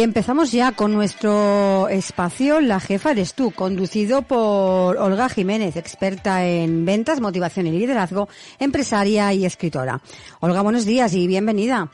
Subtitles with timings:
[0.00, 6.46] Y empezamos ya con nuestro espacio La jefa eres tú, conducido por Olga Jiménez, experta
[6.46, 8.26] en ventas, motivación y liderazgo,
[8.58, 10.00] empresaria y escritora.
[10.40, 11.90] Olga, buenos días y bienvenida.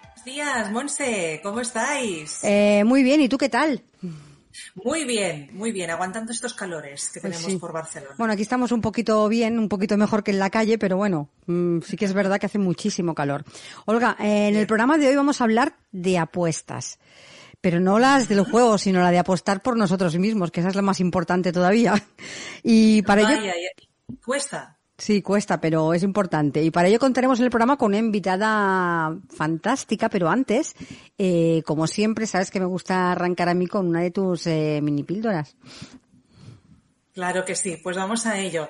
[0.00, 2.38] Buenos días, Monse, ¿cómo estáis?
[2.44, 3.82] Eh, muy bien, ¿y tú qué tal?
[4.74, 7.58] Muy bien, muy bien, aguantando estos calores que Pues tenemos sí.
[7.58, 8.14] por Barcelona.
[8.18, 11.30] Bueno, aquí estamos un poquito bien, un poquito mejor que en la calle, pero bueno,
[11.46, 13.44] mm, sí que es verdad que hace muchísimo calor.
[13.84, 16.98] Olga, eh, en el programa de hoy vamos a hablar de apuestas.
[17.60, 20.76] Pero no las del juego, sino la de apostar por nosotros mismos, que esa es
[20.76, 21.94] la más importante todavía.
[22.62, 23.52] Y para ello.
[24.24, 24.75] Cuesta.
[24.98, 26.62] Sí, cuesta, pero es importante.
[26.62, 30.74] Y para ello contaremos en el programa con una invitada fantástica, pero antes,
[31.18, 34.80] eh, como siempre, sabes que me gusta arrancar a mí con una de tus eh,
[34.82, 35.56] mini píldoras.
[37.14, 38.68] Claro que sí, pues vamos a ello.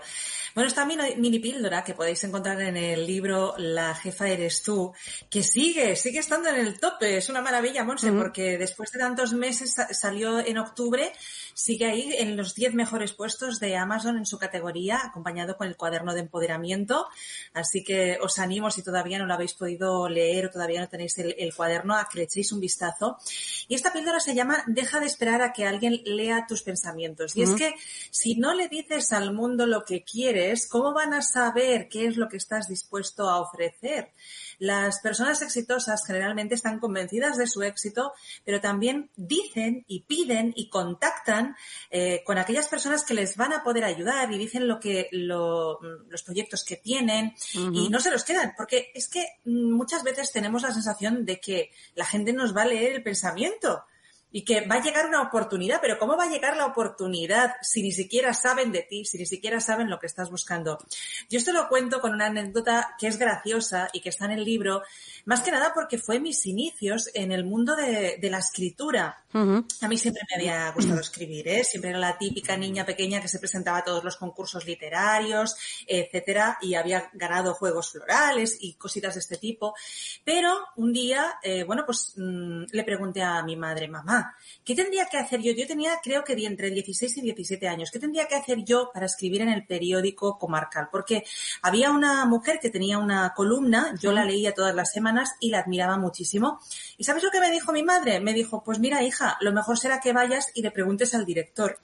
[0.56, 4.90] Bueno, esta mini, píldora que podéis encontrar en el libro La jefa eres tú,
[5.28, 7.18] que sigue, sigue estando en el tope.
[7.18, 11.12] Es una maravilla, Monse, porque después de tantos meses sa- salió en octubre,
[11.52, 15.76] sigue ahí en los 10 mejores puestos de Amazon en su categoría, acompañado con el
[15.76, 17.06] cuaderno de empoderamiento.
[17.52, 21.18] Así que os animo, si todavía no lo habéis podido leer o todavía no tenéis
[21.18, 23.18] el, el cuaderno, a que le echéis un vistazo.
[23.68, 27.36] Y esta píldora se llama Deja de esperar a que alguien lea tus pensamientos.
[27.36, 27.74] Y es que
[28.10, 32.16] si no le dices al mundo lo que quieres, ¿cómo van a saber qué es
[32.16, 34.12] lo que estás dispuesto a ofrecer?
[34.58, 38.12] Las personas exitosas generalmente están convencidas de su éxito,
[38.44, 41.56] pero también dicen y piden y contactan
[41.90, 45.78] eh, con aquellas personas que les van a poder ayudar y dicen lo que lo-
[46.08, 47.34] los proyectos que tienen
[47.74, 51.40] y no se los quedan, porque es que mm, muchas veces tenemos la sensación de
[51.40, 53.84] que la gente nos va a leer el pensamiento
[54.36, 57.82] y que va a llegar una oportunidad, pero ¿cómo va a llegar la oportunidad si
[57.82, 60.76] ni siquiera saben de ti, si ni siquiera saben lo que estás buscando?
[61.30, 64.44] Yo esto lo cuento con una anécdota que es graciosa y que está en el
[64.44, 64.82] libro,
[65.24, 69.24] más que nada porque fue mis inicios en el mundo de, de la escritura.
[69.32, 71.64] A mí siempre me había gustado escribir, ¿eh?
[71.64, 75.56] Siempre era la típica niña pequeña que se presentaba a todos los concursos literarios,
[75.86, 79.74] etcétera, y había ganado juegos florales y cositas de este tipo.
[80.24, 84.25] Pero un día, eh, bueno, pues mm, le pregunté a mi madre, mamá,
[84.64, 85.52] ¿qué tendría que hacer yo?
[85.52, 87.90] Yo tenía, creo que entre 16 y 17 años.
[87.90, 90.88] ¿Qué tendría que hacer yo para escribir en el periódico comarcal?
[90.90, 91.24] Porque
[91.62, 95.60] había una mujer que tenía una columna, yo la leía todas las semanas y la
[95.60, 96.60] admiraba muchísimo.
[96.96, 98.20] ¿Y sabes lo que me dijo mi madre?
[98.20, 101.78] Me dijo, pues mira, hija, lo mejor será que vayas y le preguntes al director.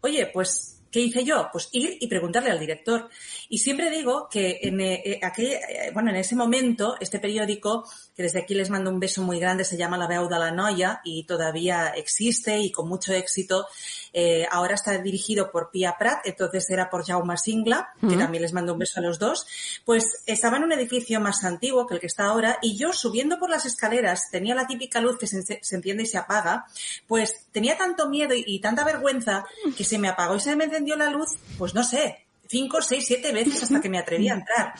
[0.00, 1.48] Oye, pues, ¿qué hice yo?
[1.50, 3.10] Pues ir y preguntarle al director.
[3.48, 7.84] Y siempre digo que en, eh, eh, aquel, eh, bueno, en ese momento, este periódico,
[8.16, 10.52] que desde aquí les mando un beso muy grande, se llama La Veu de la
[10.52, 13.66] Noia y todavía existe y con mucho éxito.
[14.12, 18.18] Eh, ahora está dirigido por Pia Prat, entonces era por Jaume Singla, que Ujú.
[18.18, 19.48] también les mando un beso a los dos.
[19.84, 23.40] Pues estaba en un edificio más antiguo que el que está ahora y yo subiendo
[23.40, 26.66] por las escaleras tenía la típica luz que se, se enciende y se apaga,
[27.08, 29.44] pues tenía tanto miedo y, y tanta vergüenza
[29.76, 33.04] que se me apagó y se me encendió la luz, pues no sé, cinco, seis,
[33.06, 34.74] siete veces hasta que me atreví a entrar.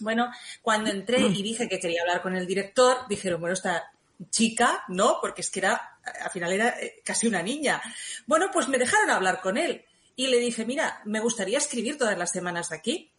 [0.00, 0.30] Bueno,
[0.62, 3.92] cuando entré y dije que quería hablar con el director, dijeron, bueno, esta
[4.30, 5.18] chica, ¿no?
[5.20, 7.80] Porque es que era, al final era eh, casi una niña.
[8.26, 9.84] Bueno, pues me dejaron hablar con él
[10.16, 13.10] y le dije, mira, me gustaría escribir todas las semanas aquí.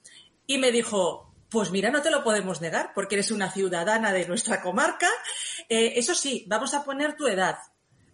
[0.45, 4.27] Y me dijo, pues mira, no te lo podemos negar porque eres una ciudadana de
[4.27, 5.09] nuestra comarca.
[5.69, 7.57] Eh, eso sí, vamos a poner tu edad.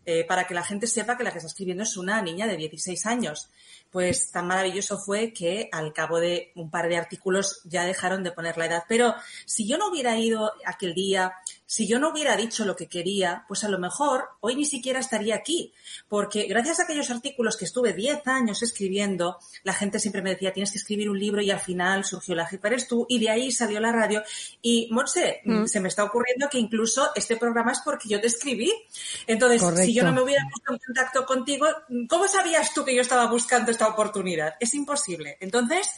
[0.06, 2.58] Eh, para que la gente sepa que la que está escribiendo es una niña de
[2.58, 3.50] 16 años
[3.92, 8.32] pues tan maravilloso fue que al cabo de un par de artículos ya dejaron de
[8.32, 8.84] poner la edad.
[8.88, 9.16] Pero
[9.46, 11.34] si yo no hubiera ido aquel día,
[11.66, 15.00] si yo no hubiera dicho lo que quería, pues a lo mejor hoy ni siquiera
[15.00, 15.74] estaría aquí,
[16.08, 20.54] porque gracias a aquellos artículos que estuve 10 años escribiendo, la gente siempre me decía,
[20.54, 23.30] tienes que escribir un libro y al final surgió la jefa eres tú y de
[23.30, 24.24] ahí salió la radio.
[24.62, 25.66] Y, Monse, mm.
[25.66, 28.72] se me está ocurriendo que incluso este programa es porque yo te escribí.
[29.28, 31.68] Entonces, si yo no me hubiera puesto en contacto contigo,
[32.08, 34.56] ¿cómo sabías tú que yo estaba buscando esta oportunidad.
[34.60, 35.38] Es imposible.
[35.40, 35.94] Entonces,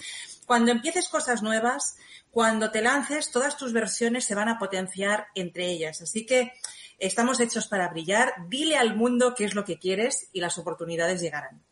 [0.46, 1.96] cuando empieces cosas nuevas,
[2.30, 6.00] cuando te lances, todas tus versiones se van a potenciar entre ellas.
[6.04, 6.52] Así que
[7.00, 8.34] estamos hechos para brillar.
[8.50, 11.64] Dile al mundo qué es lo que quieres y las oportunidades llegarán.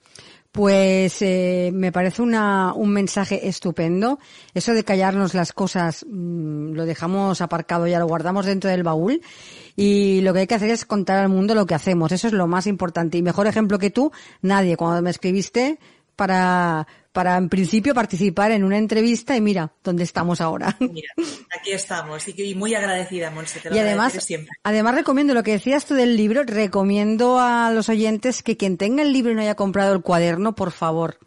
[0.52, 4.18] Pues eh, me parece una, un mensaje estupendo.
[4.56, 9.22] Eso de callarnos las cosas mm, lo dejamos aparcado, ya lo guardamos dentro del baúl.
[9.76, 12.12] Y lo que hay que hacer es contar al mundo lo que hacemos.
[12.12, 13.20] Eso es lo más importante.
[13.20, 14.12] Y mejor ejemplo que tú,
[14.42, 14.76] nadie.
[14.76, 15.78] Cuando me escribiste,
[16.20, 20.76] para, para en principio participar en una entrevista y mira dónde estamos ahora.
[20.82, 21.14] Mira,
[21.58, 23.62] aquí estamos y muy agradecida, Monse.
[23.72, 24.52] y además, siempre.
[24.64, 29.02] además recomiendo lo que decías tú del libro, recomiendo a los oyentes que quien tenga
[29.02, 31.20] el libro y no haya comprado el cuaderno, por favor,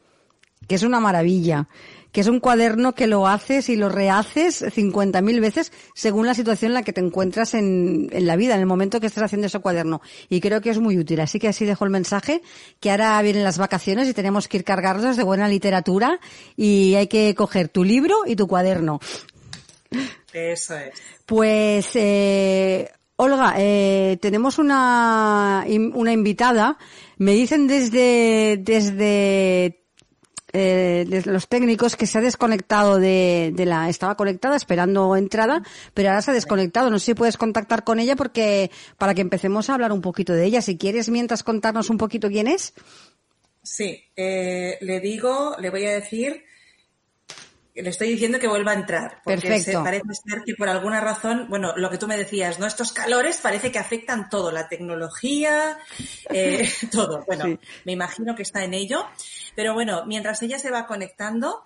[0.68, 1.68] que es una maravilla
[2.12, 6.70] que es un cuaderno que lo haces y lo rehaces 50.000 veces según la situación
[6.70, 9.46] en la que te encuentras en, en, la vida, en el momento que estás haciendo
[9.46, 10.02] ese cuaderno.
[10.28, 11.20] Y creo que es muy útil.
[11.20, 12.42] Así que así dejo el mensaje,
[12.80, 16.20] que ahora vienen las vacaciones y tenemos que ir cargados de buena literatura
[16.56, 19.00] y hay que coger tu libro y tu cuaderno.
[20.32, 20.94] Eso es.
[21.26, 26.78] Pues, eh, Olga, eh, tenemos una, una invitada.
[27.18, 29.81] Me dicen desde, desde
[30.52, 35.62] eh, de los técnicos que se ha desconectado de, de, la, estaba conectada esperando entrada,
[35.94, 36.90] pero ahora se ha desconectado.
[36.90, 40.32] No sé si puedes contactar con ella porque, para que empecemos a hablar un poquito
[40.32, 40.62] de ella.
[40.62, 42.74] Si quieres, mientras contarnos un poquito quién es.
[43.62, 46.44] Sí, eh, le digo, le voy a decir,
[47.74, 49.20] le estoy diciendo que vuelva a entrar.
[49.24, 49.82] Porque Perfecto.
[49.82, 52.66] parece ser que por alguna razón, bueno, lo que tú me decías, ¿no?
[52.66, 55.78] Estos calores parece que afectan todo, la tecnología,
[56.30, 57.24] eh, todo.
[57.26, 59.06] Bueno, me imagino que está en ello.
[59.54, 61.64] Pero bueno, mientras ella se va conectando,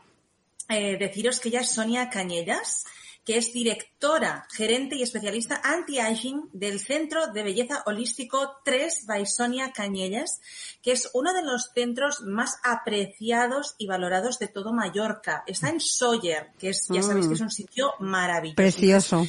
[0.69, 2.85] eh, deciros que ella es Sonia Cañellas,
[3.27, 9.73] que es directora, gerente y especialista anti-aging del Centro de Belleza Holístico 3 by Sonia
[9.73, 10.41] Cañellas,
[10.81, 15.43] que es uno de los centros más apreciados y valorados de todo Mallorca.
[15.49, 18.55] Está en Sawyer, que es, ya sabéis que es un sitio maravilloso.
[18.55, 19.27] Precioso.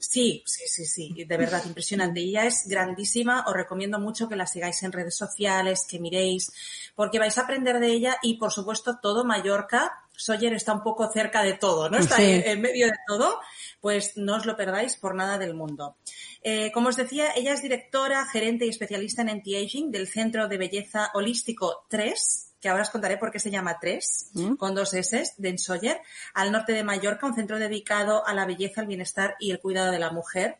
[0.00, 2.20] Sí, sí, sí, sí, de verdad, impresionante.
[2.20, 6.50] Ella es grandísima, os recomiendo mucho que la sigáis en redes sociales, que miréis,
[6.94, 11.10] porque vais a aprender de ella y, por supuesto, todo Mallorca, Sawyer está un poco
[11.12, 11.98] cerca de todo, ¿no?
[11.98, 13.40] Está en, medio de todo,
[13.80, 15.96] pues no os lo perdáis por nada del mundo.
[16.42, 20.58] Eh, como os decía, ella es directora, gerente y especialista en anti-aging del Centro de
[20.58, 24.54] Belleza Holístico 3, que ahora os contaré por qué se llama 3, ¿Mm?
[24.54, 26.00] con dos S, de Ensoyer,
[26.34, 29.92] al norte de Mallorca, un centro dedicado a la belleza, el bienestar y el cuidado
[29.92, 30.58] de la mujer.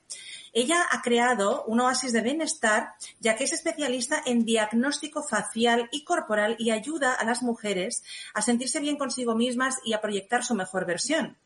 [0.56, 6.02] Ella ha creado un oasis de bienestar, ya que es especialista en diagnóstico facial y
[6.02, 10.54] corporal y ayuda a las mujeres a sentirse bien consigo mismas y a proyectar su
[10.54, 11.36] mejor versión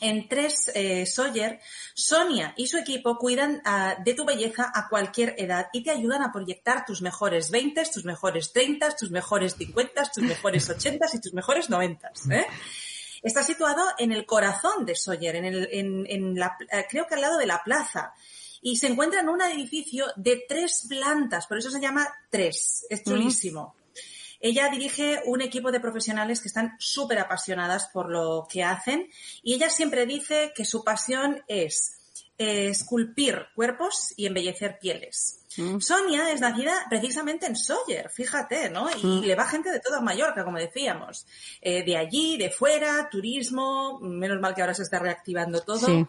[0.00, 1.60] en tres eh, Sawyer,
[1.94, 6.22] Sonia y su equipo cuidan ah, de tu belleza a cualquier edad y te ayudan
[6.22, 11.20] a proyectar tus mejores 20, tus mejores 30, tus mejores 50, tus mejores 80 y
[11.20, 12.12] tus mejores 90.
[12.30, 12.46] ¿eh?
[13.22, 17.20] Está situado en el corazón de Sawyer, en el, en, la, eh, creo que al
[17.20, 18.14] lado de la plaza.
[18.62, 22.86] Y se encuentra en un edificio de tres plantas, por eso se llama Tres.
[22.90, 23.74] Es chulísimo.
[24.38, 29.10] Ella dirige un equipo de profesionales que están súper apasionadas por lo que hacen
[29.42, 31.99] y ella siempre dice que su pasión es
[32.40, 35.40] esculpir cuerpos y embellecer pieles.
[35.58, 35.80] Mm.
[35.80, 38.88] Sonia es nacida precisamente en Sawyer, fíjate, ¿no?
[38.90, 39.20] Y mm.
[39.22, 41.26] le va gente de toda Mallorca, como decíamos.
[41.60, 46.08] Eh, de allí, de fuera, turismo, menos mal que ahora se está reactivando todo.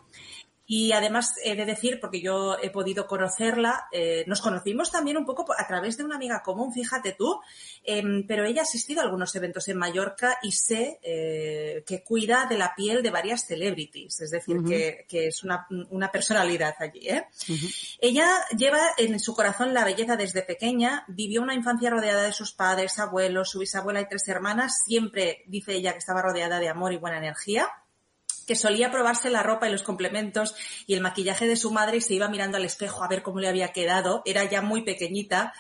[0.74, 5.26] Y además he de decir, porque yo he podido conocerla, eh, nos conocimos también un
[5.26, 7.42] poco a través de una amiga común, fíjate tú,
[7.84, 12.46] em, pero ella ha asistido a algunos eventos en Mallorca y sé eh, que cuida
[12.46, 15.68] de la piel de varias celebrities, es decir, que, es una,
[16.10, 17.10] personalidad allí.
[17.10, 17.26] ¿eh?
[18.00, 22.54] Ella lleva en su corazón la belleza desde pequeña, vivió una infancia rodeada de sus
[22.54, 26.94] padres, abuelos, su bisabuela y tres hermanas, siempre dice ella que estaba rodeada de amor
[26.94, 27.70] y buena energía
[28.52, 30.56] que solía probarse la ropa y los complementos
[30.86, 33.40] y el maquillaje de su madre y se iba mirando al espejo a ver cómo
[33.40, 34.24] le había quedado.
[34.26, 35.54] Era ya muy pequeñita.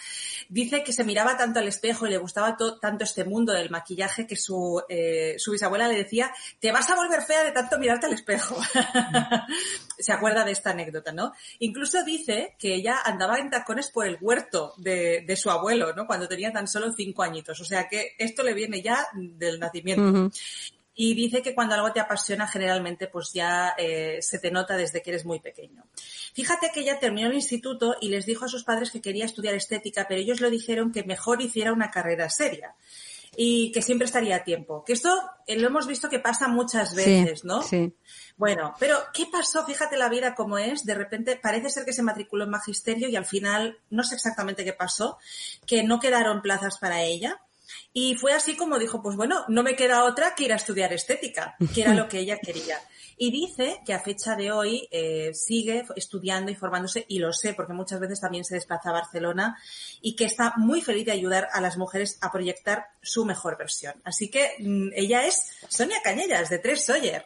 [0.50, 4.28] Dice que se miraba tanto al espejo y le gustaba tanto este mundo del maquillaje
[4.28, 8.08] que su, eh, su bisabuela le decía, te vas a volver fea de tanto mirarte
[8.08, 8.58] al espejo.
[9.98, 11.32] se acuerda de esta anécdota, ¿no?
[11.60, 16.08] Incluso dice que ella andaba en tacones por el huerto de su abuelo, ¿no?
[16.08, 17.62] Cuando tenía tan solo cinco añitos.
[17.62, 20.30] O sea que esto le viene ya del nacimiento.
[20.94, 25.02] Y dice que cuando algo te apasiona, generalmente, pues ya eh, se te nota desde
[25.02, 25.84] que eres muy pequeño.
[26.34, 29.56] Fíjate que ella terminó el instituto y les dijo a sus padres que quería estudiar
[29.56, 32.76] estética, pero ellos le dijeron que mejor hiciera una carrera seria
[33.36, 34.84] y que siempre estaría a tiempo.
[34.84, 35.10] Que esto
[35.48, 37.62] eh, lo hemos visto que pasa muchas veces, ¿no?
[37.62, 37.94] Sí.
[38.36, 39.66] Bueno, pero ¿qué pasó?
[39.66, 40.86] Fíjate la vida como es.
[40.86, 44.66] De repente parece ser que se matriculó en magisterio y al final no sé exactamente
[44.66, 45.18] qué pasó,
[45.66, 47.42] que no quedaron plazas para ella.
[47.94, 50.94] Y fue así como dijo, pues bueno, no me queda otra que ir a estudiar
[50.94, 52.78] estética, que era lo que ella quería.
[53.18, 57.54] Y dice que a fecha de hoy eh, sigue estudiando y formándose, y lo sé
[57.54, 59.58] porque muchas veces también se desplaza a Barcelona,
[60.02, 63.94] y que está muy feliz de ayudar a las mujeres a proyectar su mejor versión.
[64.04, 67.26] Así que mm, ella es Sonia Cañellas, de Tres Sawyer.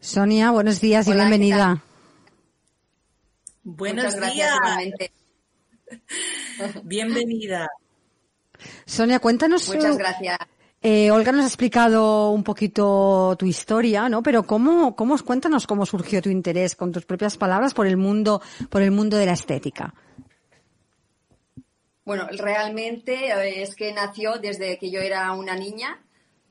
[0.00, 1.82] Sonia, buenos días y bienvenida.
[3.62, 4.58] Buenos días.
[6.84, 7.68] Bienvenida.
[8.84, 9.68] Sonia, cuéntanos.
[9.68, 10.38] Muchas gracias.
[10.80, 14.22] Eh, Olga nos ha explicado un poquito tu historia, ¿no?
[14.22, 18.40] Pero cómo, cómo, cuéntanos cómo surgió tu interés con tus propias palabras por el mundo,
[18.70, 19.92] por el mundo de la estética.
[22.04, 26.00] Bueno, realmente eh, es que nació desde que yo era una niña,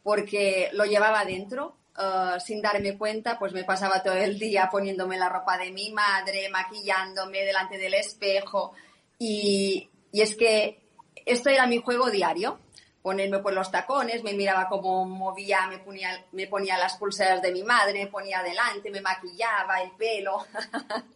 [0.04, 1.78] porque lo llevaba dentro.
[1.98, 5.92] Uh, sin darme cuenta, pues me pasaba todo el día poniéndome la ropa de mi
[5.92, 8.74] madre, maquillándome delante del espejo.
[9.18, 10.87] Y, y es que
[11.28, 12.60] esto era mi juego diario
[13.08, 17.54] ponerme por los tacones, me miraba cómo movía, me ponía, me ponía las pulseras de
[17.54, 20.46] mi madre, me ponía adelante, me maquillaba el pelo.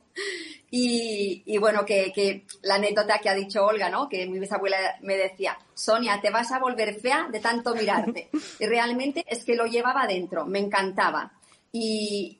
[0.72, 4.08] y, bueno, que, la anécdota que ha dicho Olga, ¿no?
[4.08, 8.30] Que mi bisabuela me decía, Sonia, te vas a volver fea de tanto mirarte.
[8.60, 11.34] Y realmente es que lo llevaba dentro, me encantaba.
[11.74, 12.40] Y,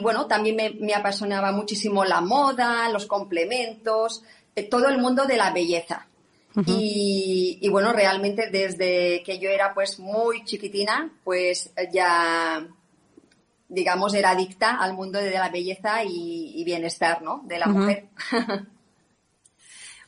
[0.00, 4.22] bueno, también me, apasionaba muchísimo la moda, los complementos,
[4.54, 6.06] eh, todo el mundo de la belleza
[6.64, 12.66] y, bueno, realmente desde que yo era pues muy chiquitina, pues ya,
[13.68, 17.42] digamos, era adicta al mundo de la belleza y, bienestar, ¿no?
[17.44, 18.06] De la mujer.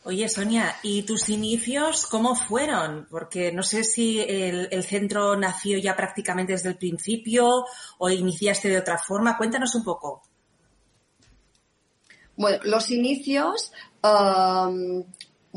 [0.04, 3.06] Oye, Sonia, ¿y tus inicios cómo fueron?
[3.10, 7.66] Porque no sé si el, el, centro nació ya prácticamente desde el principio
[7.98, 9.36] o iniciaste de otra forma.
[9.36, 10.22] Cuéntanos un poco.
[12.38, 13.72] Bueno, los inicios,
[14.04, 15.02] um,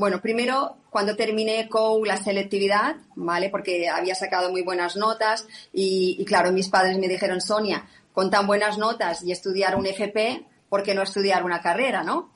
[0.01, 3.51] bueno, primero cuando terminé con la selectividad, ¿vale?
[3.51, 8.47] Porque había sacado muy buenas notas y, claro, mis padres me dijeron, Sonia, con tan
[8.47, 12.31] buenas notas y estudiar un FP, ¿por qué no estudiar una carrera, no?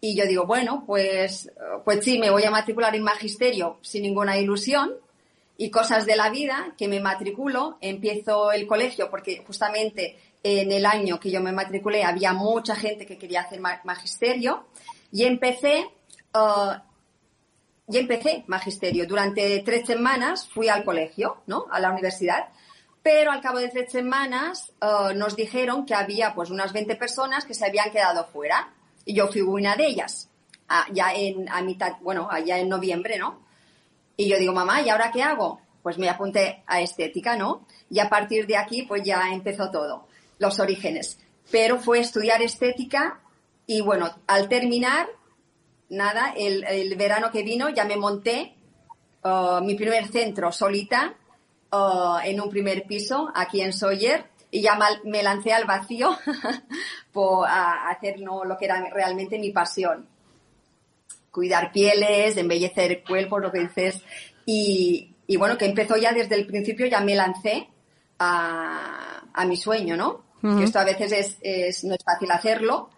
[0.00, 1.50] Y yo digo, bueno, pues,
[1.84, 4.94] pues sí, me voy a matricular en magisterio sin ninguna ilusión
[5.56, 10.86] y cosas de la vida que me matriculo, empiezo el colegio porque justamente en el
[10.86, 14.66] año que yo me matriculé había mucha gente que quería hacer magisterio
[15.10, 15.90] y empecé
[16.32, 16.87] uh,
[17.88, 19.06] y empecé magisterio.
[19.06, 21.66] Durante tres semanas fui al colegio, ¿no?
[21.70, 22.48] A la universidad.
[23.02, 27.44] Pero al cabo de tres semanas eh, nos dijeron que había pues unas 20 personas
[27.44, 28.72] que se habían quedado fuera.
[29.04, 30.28] Y yo fui una de ellas.
[30.92, 33.40] ya en, a mitad, bueno, allá en noviembre, ¿no?
[34.16, 35.60] Y yo digo, mamá, ¿y ahora qué hago?
[35.82, 37.66] Pues me apunté a estética, ¿no?
[37.88, 41.18] Y a partir de aquí, pues ya empezó todo, los orígenes.
[41.50, 43.20] Pero fue estudiar estética
[43.66, 45.08] y bueno, al terminar
[45.90, 48.54] nada, el, verano que vino ya me monté
[49.24, 51.14] uh, mi primer centro solita
[51.72, 56.16] uh, en un primer piso aquí en Sawyer y ya me lancé al vacío
[57.12, 60.08] por, a hacer lo que era realmente mi pasión.
[61.30, 64.02] Cuidar pieles, embellecer el cuerpo, lo que dices.
[64.46, 67.68] Y, bueno, que empezó ya desde el principio, ya me lancé
[68.18, 70.24] a, mi sueño, ¿no?
[70.40, 72.90] Que esto a veces es, no es fácil hacerlo,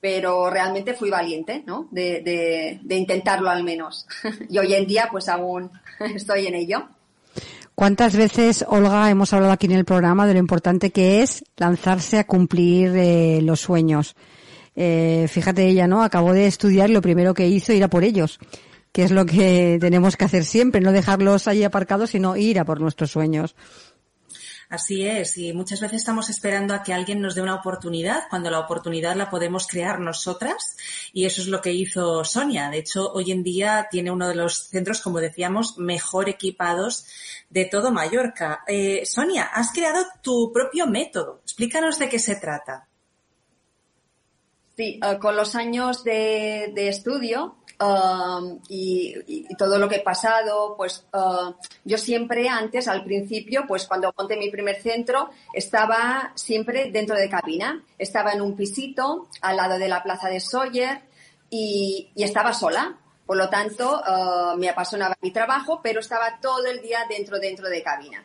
[0.00, 1.88] pero realmente fui valiente, ¿no?
[1.90, 4.06] De, de, intentarlo al menos.
[4.48, 5.70] y hoy en día, pues aún
[6.14, 6.88] estoy en ello.
[7.74, 12.18] ¿Cuántas veces, Olga, hemos hablado aquí en el programa de lo importante que es lanzarse
[12.18, 14.16] a cumplir eh, los sueños?
[14.76, 16.02] Eh, fíjate ella, ¿no?
[16.02, 18.38] Acabó de estudiar y lo primero que hizo ir a por ellos,
[18.92, 22.64] que es lo que tenemos que hacer siempre, no dejarlos allí aparcados, sino ir a
[22.64, 23.54] por nuestros sueños.
[24.70, 28.50] Así es, y muchas veces estamos esperando a que alguien nos dé una oportunidad, cuando
[28.50, 30.76] la oportunidad la podemos crear nosotras,
[31.12, 32.70] y eso es lo que hizo Sonia.
[32.70, 37.04] De hecho, hoy en día tiene uno de los centros, como decíamos, mejor equipados
[37.48, 38.62] de todo Mallorca.
[38.68, 41.40] Eh, Sonia, has creado tu propio método.
[41.42, 42.86] Explícanos de qué se trata.
[44.76, 51.06] Sí, eh, con los años de, estudio um, y, todo lo que he pasado, pues
[51.12, 51.52] uh,
[51.84, 57.28] yo siempre antes, al principio, pues cuando monté mi primer centro, estaba siempre dentro de
[57.28, 57.82] cabina.
[57.98, 61.02] Estaba en un pisito al lado de la plaza de Sawyer
[61.50, 62.96] y, estaba sola.
[63.26, 67.68] Por lo tanto, uh, me apasionaba mi trabajo, pero estaba todo el día dentro, dentro
[67.68, 68.24] de cabina.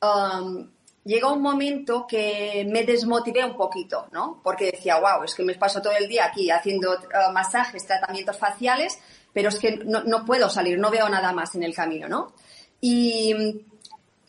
[0.00, 0.68] Um,
[1.06, 4.40] llegó un momento que me desmotivé un poquito, ¿no?
[4.42, 6.98] Porque decía, wow, es que me paso todo el día aquí haciendo eh,
[7.32, 8.98] masajes, tratamientos faciales,
[9.32, 12.32] pero es que no, puedo salir, no veo nada más en el camino, ¿no?
[12.80, 13.34] Y,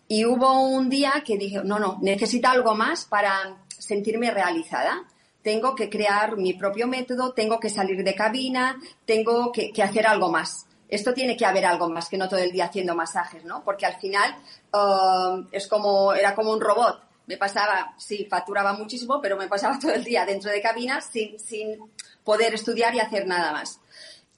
[0.08, 5.04] y hubo un día que dije, no, no, necesito algo más para sentirme realizada.
[5.42, 10.30] Tengo que crear mi propio método, tengo que salir de cabina, tengo que hacer algo
[10.30, 13.64] más esto tiene que haber algo más que no todo el día haciendo masajes, ¿no?
[13.64, 14.36] Porque al final
[14.74, 17.02] um, es como, era como un robot.
[17.26, 21.40] Me pasaba, sí, facturaba muchísimo, pero me pasaba todo el día dentro de cabina sin,
[21.40, 21.78] sin
[22.24, 23.80] poder estudiar y hacer nada más.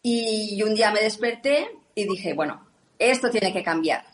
[0.01, 2.65] Y un día me desperté y dije, bueno,
[2.97, 4.05] esto tiene que cambiar.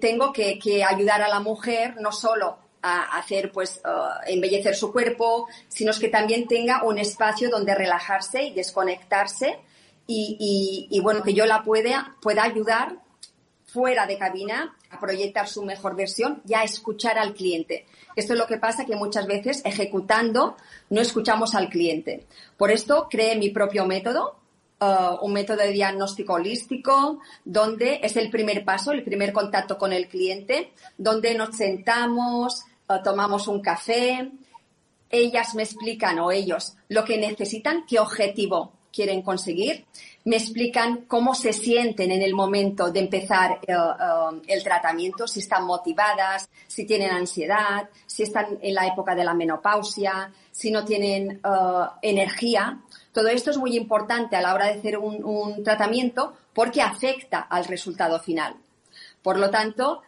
[0.00, 5.48] Tengo que, ayudar a la mujer no solo a hacer, pues, uh, embellecer su cuerpo,
[5.68, 9.60] sino que también tenga un espacio donde relajarse y desconectarse
[10.06, 12.98] y, bueno, que yo la pueda, pueda ayudar
[13.66, 17.86] fuera de cabina a proyectar su mejor versión y a escuchar al cliente.
[18.14, 20.56] Esto es lo que pasa que muchas veces ejecutando
[20.90, 22.26] no escuchamos al cliente.
[22.58, 24.36] Por esto creé mi propio método,
[24.80, 29.94] uh, un método de diagnóstico holístico, donde es el primer paso, el primer contacto con
[29.94, 34.30] el cliente, donde nos sentamos, uh, tomamos un café,
[35.08, 39.86] ellas me explican o ellos lo que necesitan, qué objetivo quieren conseguir,
[40.24, 45.40] me explican cómo se sienten en el momento de empezar eh, eh, el tratamiento, si
[45.40, 50.84] están motivadas, si tienen ansiedad, si están en la época de la menopausia, si no
[50.84, 52.78] tienen eh, energía.
[53.12, 57.64] Todo esto es muy importante a la hora de hacer un, tratamiento porque afecta al
[57.64, 58.54] resultado final.
[59.22, 60.02] Por lo tanto,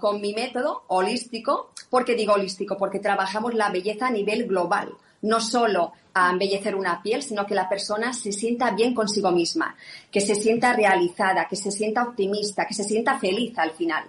[0.00, 2.76] con mi método holístico, ¿por qué digo holístico?
[2.76, 7.54] Porque trabajamos la belleza a nivel global no solo a embellecer una piel, sino que
[7.54, 9.76] la persona se sienta bien consigo misma,
[10.10, 14.04] que se sienta realizada, que se sienta optimista, que se sienta feliz al final.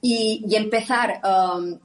[0.00, 1.78] Y, empezar um,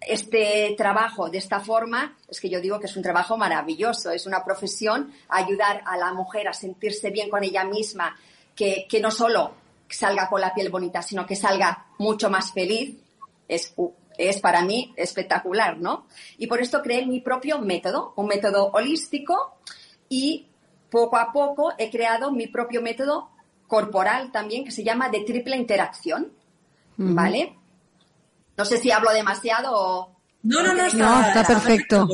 [0.00, 4.26] este trabajo de esta forma, es que yo digo que es un trabajo maravilloso, es
[4.26, 8.16] una profesión, ayudar a la mujer a sentirse bien con ella misma,
[8.54, 9.54] que, que no solo
[9.88, 12.96] salga con la piel bonita, sino que salga mucho más feliz,
[13.48, 13.72] es
[14.18, 16.06] es para mí espectacular, ¿no?
[16.38, 19.58] Y por esto creé mi propio método, un método holístico
[20.08, 20.46] y
[20.90, 23.30] poco a poco he creado mi propio método
[23.66, 26.32] corporal también que se llama de triple interacción,
[26.96, 27.56] ¿vale?
[28.56, 30.16] No sé si hablo demasiado o...
[30.42, 32.08] No, no, no, está, perfecto.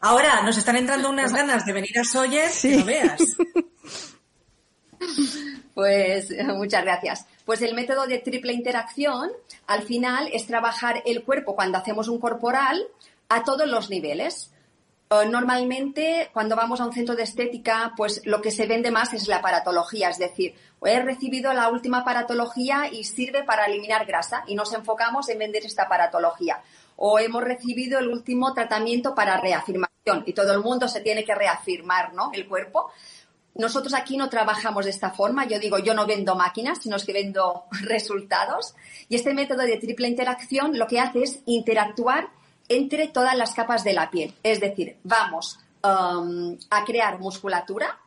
[0.00, 2.76] ahora nos están entrando unas ganas de venir a Sawyer sí.
[2.76, 3.20] no veas.
[5.74, 7.26] Pues muchas gracias.
[7.46, 9.30] Pues el método de triple interacción
[9.66, 12.86] al final es trabajar el cuerpo cuando hacemos un corporal
[13.30, 14.52] a todos los niveles.
[15.12, 19.12] Eh, normalmente, cuando vamos a un centro de estética, pues lo que se vende más
[19.14, 24.44] es la aparatología, es decir, he recibido la última aparatología y sirve para eliminar grasa
[24.46, 26.60] y nos enfocamos en vender esta aparatología.
[26.96, 31.34] O hemos recibido el último tratamiento para reafirmación y todo el mundo se tiene que
[31.34, 32.30] reafirmar, ¿no?
[32.32, 32.90] El cuerpo.
[33.54, 35.46] Nosotros aquí no trabajamos de esta forma.
[35.46, 38.74] Yo digo, yo no vendo máquinas, sino que vendo resultados.
[39.08, 42.30] Y este método de triple interacción lo que hace es interactuar
[42.68, 44.34] entre todas las capas de la piel.
[44.42, 47.98] Es decir, vamos um, a crear musculatura,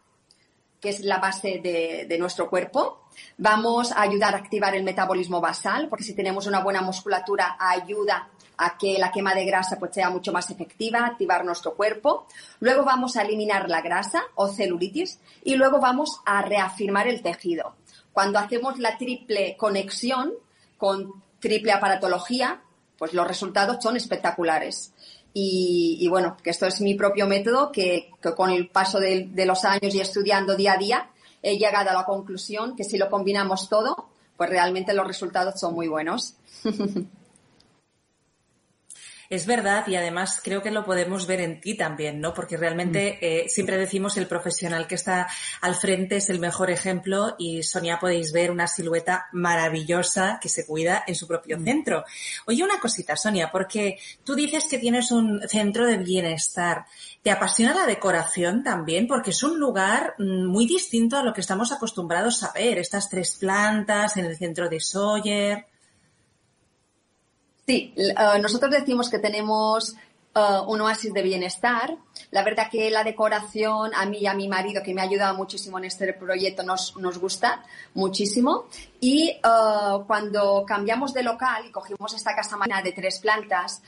[0.80, 3.05] que es la base de, de, nuestro cuerpo.
[3.38, 8.30] Vamos a ayudar a activar el metabolismo basal, porque si tenemos una buena musculatura ayuda
[8.58, 12.28] a que la quema de grasa pues, sea mucho más efectiva, activar nuestro cuerpo.
[12.60, 17.76] Luego vamos a eliminar la grasa o celulitis y luego vamos a reafirmar el tejido.
[18.14, 20.34] Cuando hacemos la triple conexión
[20.78, 22.62] con triple aparatología,
[22.98, 24.94] pues los resultados son espectaculares.
[25.38, 29.66] Y, bueno, que esto es mi propio método que, con el paso de, de los
[29.66, 31.10] años y estudiando día a día
[31.46, 35.76] he llegado a la conclusión que si lo combinamos todo, pues realmente los resultados son
[35.76, 36.36] muy buenos.
[39.30, 42.34] Es verdad y además creo que lo podemos ver en ti también, ¿no?
[42.34, 43.18] Porque realmente mm.
[43.22, 45.28] eh, siempre decimos el profesional que está
[45.62, 50.66] al frente es el mejor ejemplo y Sonia podéis ver una silueta maravillosa que se
[50.66, 51.64] cuida en su propio mm.
[51.64, 52.04] centro.
[52.46, 56.86] Oye, una cosita, Sonia, porque tú dices que tienes un centro de bienestar.
[57.26, 59.08] ¿Te apasiona la decoración también?
[59.08, 62.78] Porque es un lugar mm, muy distinto a lo que estamos acostumbrados a ver.
[62.78, 65.66] Estas tres plantas en el centro de Sawyer.
[67.66, 69.96] Sí, eh, nosotros decimos que tenemos
[70.36, 71.98] eh, un oasis de bienestar.
[72.30, 75.36] La verdad que la decoración a mí y a mi marido, que me ha ayudado
[75.36, 77.64] muchísimo en este proyecto, nos, nos gusta
[77.96, 78.66] muchísimo.
[79.00, 79.40] Y eh,
[80.06, 83.82] cuando cambiamos de local y cogimos esta casa marina de tres plantas,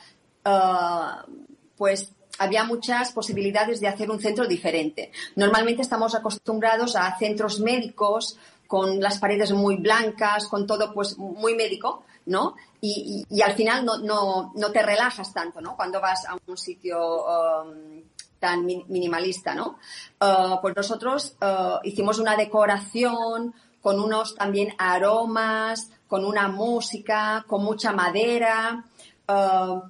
[1.78, 5.12] pues había muchas posibilidades de hacer un centro diferente.
[5.36, 11.56] Normalmente estamos acostumbrados a centros médicos con las paredes muy blancas, con todo pues muy
[11.56, 12.56] médico, ¿no?
[12.82, 15.76] Y, al final no, no, no, te relajas tanto, ¿no?
[15.76, 18.04] Cuando vas a un sitio um,
[18.39, 19.80] tan minimalista, ¿no?
[20.21, 27.63] Uh, pues nosotros uh, hicimos una decoración con unos también aromas, con una música, con
[27.63, 28.86] mucha madera.
[29.28, 29.82] Uh,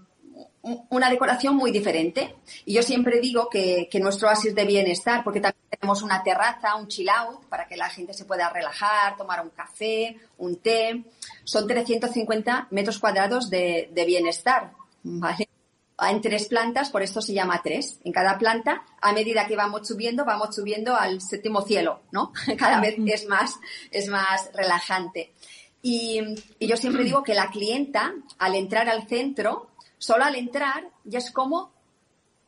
[0.90, 2.36] una decoración muy diferente.
[2.66, 6.88] Y yo siempre digo que, nuestro oasis de bienestar, porque también tenemos una terraza, un
[6.88, 11.04] chill out, para que la gente se pueda relajar, tomar un café, un té.
[11.44, 14.72] Son 350 metros cuadrados de, bienestar,
[15.04, 15.50] ¿vale?
[16.00, 18.00] En tres plantas, por esto se llama tres.
[18.04, 22.32] En cada planta, a medida que vamos subiendo, vamos subiendo al séptimo cielo, ¿no?
[22.58, 23.56] Cada vez es más,
[23.90, 25.34] es más relajante.
[25.82, 26.22] Y
[26.60, 31.32] yo siempre digo que la clienta, al entrar al centro, Solo al entrar ya es
[31.32, 31.72] como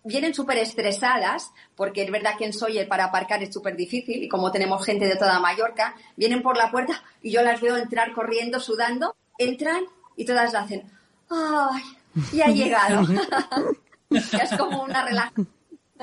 [0.04, 4.30] vienen súper estresadas, porque es verdad que en Soyer para aparcar es súper difícil y
[4.30, 8.14] como tenemos gente de toda Mallorca, vienen por la puerta y yo las veo entrar
[8.14, 9.84] corriendo, sudando, entran
[10.16, 10.90] y todas la hacen,
[11.30, 11.84] ¡ay!
[12.34, 13.08] Ya ha llegado.
[14.10, 15.06] es como una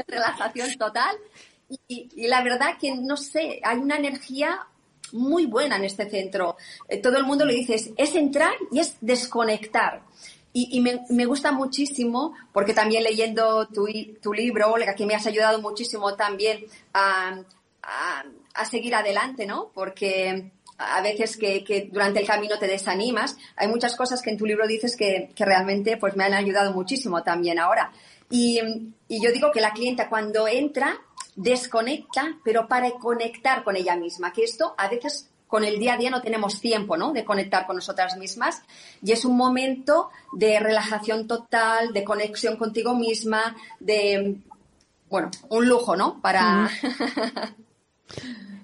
[0.06, 1.16] relajación total.
[1.88, 4.66] Y, y, la verdad que, no sé, hay una energía
[5.12, 6.56] muy buena en este centro.
[6.88, 10.02] Eh, todo el mundo le dice, es entrar y es desconectar.
[10.58, 16.16] Y, me, gusta muchísimo porque también leyendo tu, libro, Olga, que me has ayudado muchísimo
[16.16, 16.64] también
[16.94, 17.42] a,
[18.54, 19.70] a, seguir adelante, ¿no?
[19.74, 23.36] Porque a veces que, durante el camino te desanimas.
[23.54, 26.72] Hay muchas cosas que en tu libro dices que, que realmente pues me han ayudado
[26.72, 27.92] muchísimo también ahora.
[28.30, 28.58] Y,
[29.08, 30.98] y, yo digo que la clienta cuando entra
[31.34, 35.96] desconecta, pero para conectar con ella misma, que esto a veces con el día a
[35.96, 37.12] día no tenemos tiempo, ¿no?
[37.12, 38.62] De conectar con nosotras mismas
[39.02, 44.36] y es un momento de relajación total, de conexión contigo misma, de,
[45.08, 46.20] bueno, un lujo, ¿no?
[46.20, 46.70] Para...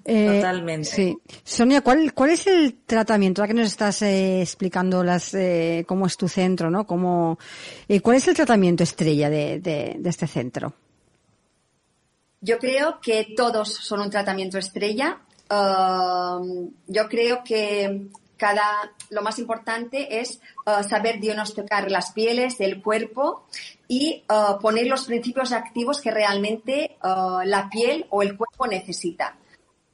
[0.05, 0.89] Eh, Totalmente.
[0.89, 1.17] Sí.
[1.45, 3.41] Sonia, ¿cuál, ¿cuál es el tratamiento?
[3.41, 6.85] Ya que nos estás eh, explicando las, eh, cómo es tu centro, ¿no?
[6.85, 7.39] Cómo,
[8.01, 10.73] ¿Cuál es el tratamiento estrella de, de, de, este centro?
[12.41, 15.21] Yo creo que todos son un tratamiento estrella.
[16.87, 18.07] Yo creo que
[18.43, 23.45] cada, lo más importante es uh, saber diagnosticar las pieles, el cuerpo
[23.87, 29.37] y uh, poner los principios activos que realmente uh, la piel o el cuerpo necesita.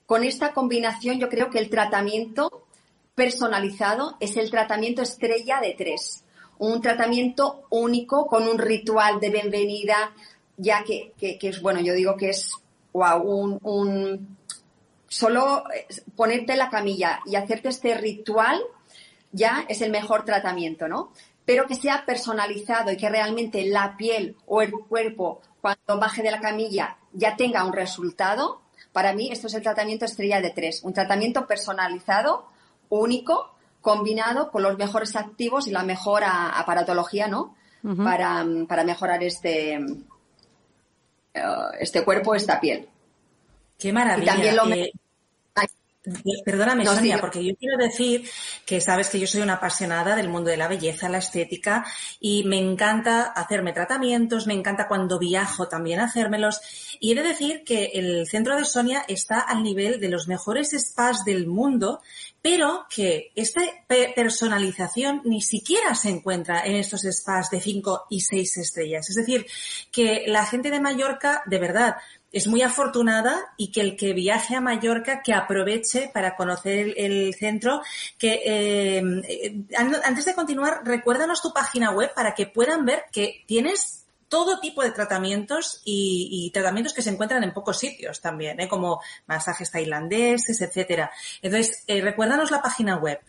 [0.07, 2.65] Con esta combinación yo creo que el tratamiento
[3.13, 6.23] personalizado es el tratamiento estrella de tres.
[6.57, 10.11] Un tratamiento único con un ritual de bienvenida,
[10.57, 12.51] ya que, que, es, bueno, yo digo que es
[12.93, 14.38] wow, un
[15.09, 18.61] solo eh, ponerte la camilla y hacerte este ritual
[19.31, 21.11] ya es el mejor tratamiento, ¿no?
[21.45, 26.31] Pero que sea personalizado y que realmente la piel o el cuerpo, cuando baje de
[26.31, 28.61] la camilla, ya tenga un resultado.
[28.93, 30.83] Para mí, esto es el tratamiento estrella de tres.
[30.83, 32.45] Un tratamiento personalizado,
[32.89, 37.55] único, combinado con los mejores activos y la mejor aparatología, ¿no?
[38.03, 39.75] para, para, mejorar este,
[41.33, 41.41] eh,
[41.79, 42.89] este cuerpo, esta piel.
[43.79, 44.33] Qué maravilla.
[44.33, 44.91] también lo eh,
[46.45, 48.27] Perdóname, Sonia, porque yo quiero decir
[48.65, 51.85] que sabes que yo soy una apasionada del mundo de la belleza, la estética,
[52.19, 56.61] y me encanta hacerme tratamientos, me encanta cuando viajo también hacérmelos.
[57.01, 60.71] Y he de decir que el centro de Sonia está al nivel de los mejores
[60.71, 62.01] spas del mundo,
[62.41, 63.61] pero que esta
[64.15, 69.09] personalización ni siquiera se encuentra en estos spas de 5 y 6 estrellas.
[69.09, 69.45] Es decir,
[69.91, 71.97] que la gente de Mallorca, de verdad,
[72.31, 77.33] es muy afortunada y que el que viaje a Mallorca que aproveche para conocer el,
[77.35, 77.81] centro.
[78.17, 79.01] Que eh,
[79.77, 84.83] antes de continuar, recuérdanos tu página web para que puedan ver que tienes todo tipo
[84.83, 88.67] de tratamientos y, tratamientos que se encuentran en pocos sitios también, ¿eh?
[88.67, 91.11] como masajes tailandeses, etcétera.
[91.41, 93.19] Entonces, eh, recuérdanos la página web.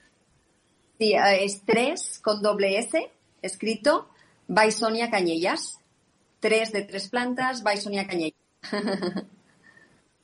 [0.99, 3.11] Sí, es tres con doble S,
[3.41, 4.11] escrito,
[4.47, 5.79] by Sonia Cañellas.
[6.39, 8.50] Tres de tres plantas, by Sonia Cañellas.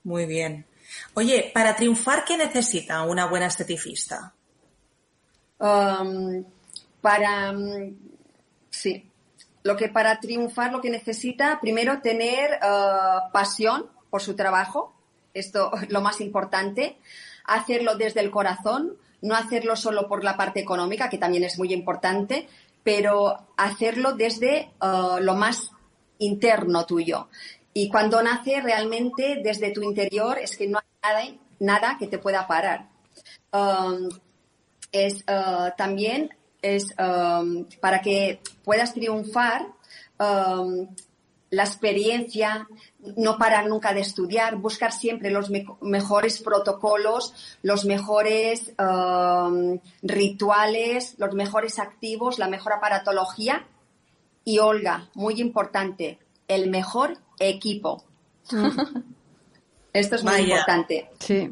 [0.04, 0.66] Muy bien.
[1.14, 4.32] Oye, para triunfar, ¿qué necesita una buena esteticista?
[5.58, 6.44] Um,
[7.00, 7.96] para, um,
[8.70, 9.10] sí,
[9.62, 14.94] lo que para triunfar lo que necesita, primero tener uh, pasión por su trabajo,
[15.34, 16.98] esto lo más importante,
[17.44, 21.72] hacerlo desde el corazón, no hacerlo solo por la parte económica, que también es muy
[21.72, 22.48] importante,
[22.84, 25.72] pero hacerlo desde uh, lo más
[26.18, 27.28] interno tuyo.
[27.76, 32.46] Y cuando nace realmente desde tu interior es que no hay nada, que te pueda
[32.46, 32.88] parar.
[33.52, 34.08] Um,
[34.90, 39.66] es uh, también es um, para que puedas triunfar
[40.18, 40.88] um,
[41.50, 42.66] la experiencia,
[43.18, 45.50] no parar nunca de estudiar, buscar siempre los
[45.82, 48.72] mejores protocolos, los mejores
[50.00, 53.66] rituales, los mejores activos, la mejor aparatología.
[54.46, 58.04] Y Olga, muy importante, el mejor equipo.
[59.92, 61.10] Esto es muy importante.
[61.18, 61.50] Sí.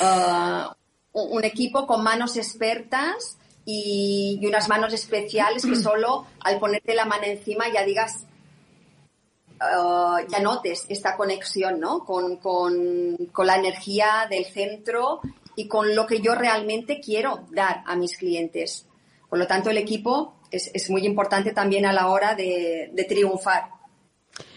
[0.00, 0.72] Uh,
[1.12, 7.24] un equipo con manos expertas y, unas manos especiales que solo al ponerte la mano
[7.24, 8.24] encima ya digas,
[9.60, 12.04] uh, ya notes esta conexión ¿no?
[12.04, 15.20] Con, con, con, la energía del centro
[15.56, 18.86] y con lo que yo realmente quiero dar a mis clientes.
[19.28, 23.04] Por lo tanto, el equipo es, es muy importante también a la hora de, de
[23.04, 23.77] triunfar.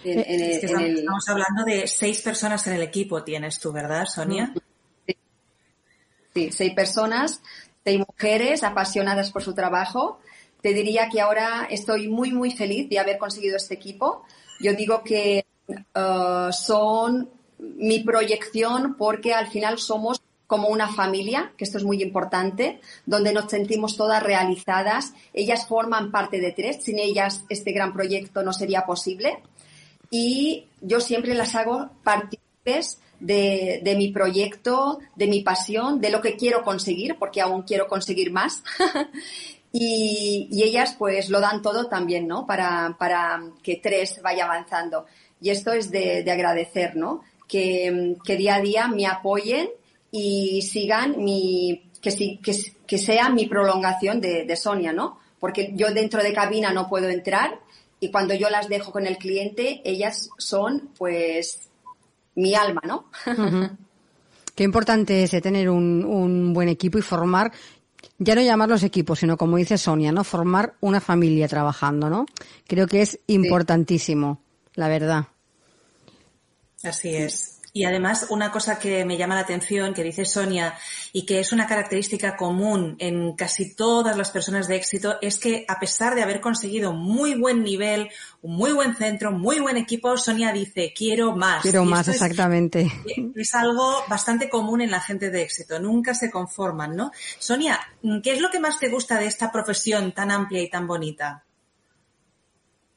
[0.03, 4.53] Estamos, hablando de seis personas en el equipo, tienes tú, ¿verdad, Sonia?
[6.33, 7.41] Sí, seis personas,
[7.83, 10.19] seis mujeres apasionadas por su trabajo.
[10.61, 14.23] Te diría que ahora estoy muy, muy feliz de haber conseguido este equipo.
[14.59, 15.45] Yo digo que
[15.95, 22.03] uh, son mi proyección porque al final somos como una familia, que esto es muy
[22.03, 25.13] importante, donde nos sentimos todas realizadas.
[25.33, 29.41] Ellas forman parte de tres, sin ellas este gran proyecto no sería posible.
[30.11, 36.21] Y yo siempre las hago partícipes de, de, mi proyecto, de mi pasión, de lo
[36.21, 38.61] que quiero conseguir, porque aún quiero conseguir más.
[39.71, 42.45] y, y, ellas pues lo dan todo también, ¿no?
[42.45, 45.05] Para, para que tres vaya avanzando.
[45.39, 47.23] Y esto es de, de agradecer, ¿no?
[47.47, 49.69] Que, que día a día me apoyen
[50.11, 52.53] y sigan mi, que, que,
[52.85, 55.19] que sea mi prolongación de, de, Sonia, ¿no?
[55.39, 57.59] Porque yo dentro de cabina no puedo entrar
[58.01, 61.69] y cuando yo las dejo con el cliente, ellas son, pues,
[62.33, 63.05] mi alma, ¿no?
[64.55, 67.51] Qué importante es tener un, un buen equipo y formar,
[68.17, 70.23] ya no llamar los equipos, sino como dice Sonia, ¿no?
[70.23, 72.25] Formar una familia trabajando, ¿no?
[72.67, 74.71] Creo que es importantísimo, sí.
[74.75, 75.27] la verdad.
[76.83, 77.60] Así es.
[77.73, 80.73] Y además, una cosa que me llama la atención, que dice Sonia,
[81.13, 85.63] y que es una característica común en casi todas las personas de éxito, es que
[85.69, 88.09] a pesar de haber conseguido muy buen nivel,
[88.41, 91.61] un muy buen centro, muy buen equipo, Sonia dice, quiero más.
[91.61, 92.91] Quiero más, exactamente.
[93.05, 97.11] Es, es, algo bastante común en la gente de éxito, nunca se conforman, ¿no?
[97.39, 97.79] Sonia,
[98.21, 101.45] ¿qué es lo que más te gusta de esta profesión tan amplia y tan bonita?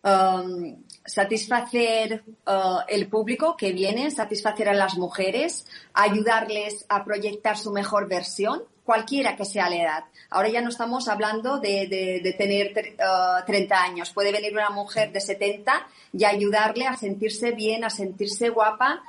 [0.04, 7.72] Um, satisfacer uh, el público que viene, satisfacer a las mujeres, ayudarles a proyectar su
[7.72, 10.04] mejor versión, cualquiera que sea la edad.
[10.30, 11.86] Ahora ya no estamos hablando de,
[12.22, 14.10] de, tener uh, 30 años.
[14.10, 19.02] Puede venir una mujer de 70 y ayudarle a sentirse bien, a sentirse guapa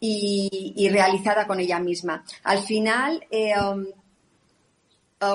[0.00, 2.24] y, y realizada con ella misma.
[2.42, 3.54] Al final, eh,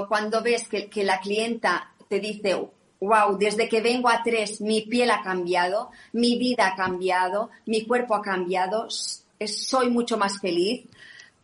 [0.08, 2.68] cuando ves que, que la clienta te dice,
[3.00, 7.86] wow, desde que vengo a tres, mi piel ha cambiado, mi vida ha cambiado, mi
[7.86, 10.86] cuerpo ha cambiado, soy mucho más feliz.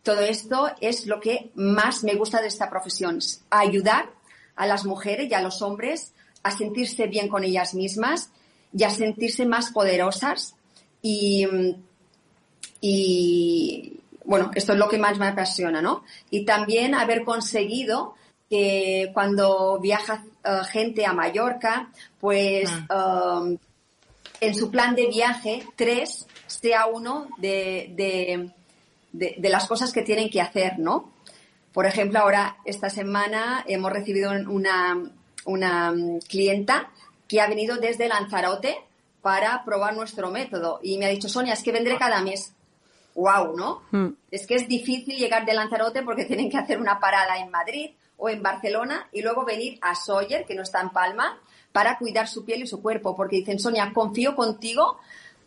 [0.02, 4.10] Todo esto es lo que más me gusta de esta profesión, ayudar
[4.56, 6.12] a las mujeres y a los hombres
[6.42, 8.30] a sentirse bien con ellas mismas
[8.76, 10.54] y a sentirse más poderosas
[11.00, 11.46] y,
[12.80, 16.04] y bueno, esto es lo que más me apasiona, ¿no?
[16.30, 18.14] Y también haber conseguido
[18.50, 23.40] que cuando viaja uh, gente a Mallorca, pues ah.
[23.42, 23.56] um,
[24.40, 28.50] en su plan de viaje, tres sea uno de, de,
[29.12, 31.12] de, de, las cosas que tienen que hacer, ¿no?
[31.72, 35.10] Por ejemplo, ahora, esta semana hemos recibido una,
[35.44, 36.90] una um, clienta
[37.26, 38.76] que ha venido desde Lanzarote
[39.22, 42.54] para probar nuestro método y me ha dicho, Sonia, es que vendré cada mes.
[43.14, 43.56] ¡Wow!
[43.56, 43.82] ¿no?
[43.90, 44.14] Mm.
[44.30, 47.90] Es que es difícil llegar de Lanzarote porque tienen que hacer una parada en Madrid,
[48.16, 51.40] o en Barcelona y luego venir a Sawyer, que no está en Palma,
[51.72, 54.98] para cuidar su piel y su cuerpo, porque dicen, Sonia, confío contigo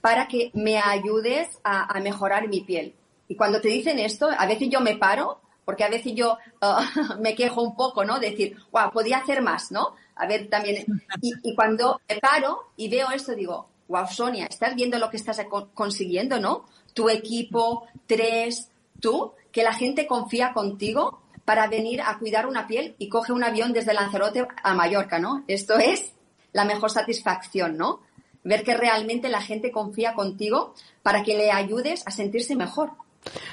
[0.01, 2.93] para que me ayudes a, mejorar mi piel.
[3.27, 7.19] Y cuando te dicen esto, a veces yo me paro porque a veces yo uh,
[7.19, 8.19] me quejo un poco, ¿no?
[8.19, 9.95] Decir, wow, podía hacer más, ¿no?
[10.15, 10.86] A ver, también.
[11.21, 15.17] Y, y cuando me paro y veo esto, digo, wow, Sonia, estás viendo lo que
[15.17, 15.39] estás
[15.73, 16.65] consiguiendo, ¿no?
[16.93, 22.93] Tu equipo, tres, tú, que la gente confía contigo para venir a cuidar una piel
[22.99, 25.45] y coge un avión desde Lanzarote a Mallorca, ¿no?
[25.47, 26.12] Esto es
[26.51, 28.01] la mejor satisfacción, ¿no?
[28.43, 32.91] Ver que realmente la gente confía contigo para que le ayudes a sentirse mejor.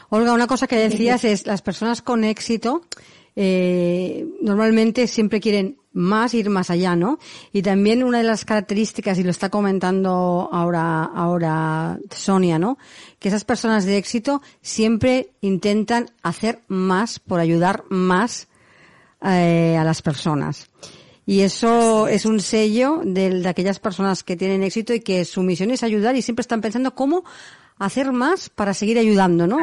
[0.08, 2.82] Olga, una cosa que decías es, las personas con éxito
[3.36, 7.18] eh, normalmente siempre quieren más, ir más allá, ¿no?
[7.52, 12.76] Y también una de las características, y lo está comentando ahora, ahora Sonia, ¿no?
[13.18, 18.48] Que esas personas de éxito siempre intentan hacer más por ayudar más
[19.22, 20.68] eh, a las personas.
[21.26, 25.42] Y eso es un sello de, de aquellas personas que tienen éxito y que su
[25.42, 27.24] misión es ayudar y siempre están pensando cómo
[27.78, 29.58] hacer más para seguir ayudando, ¿no?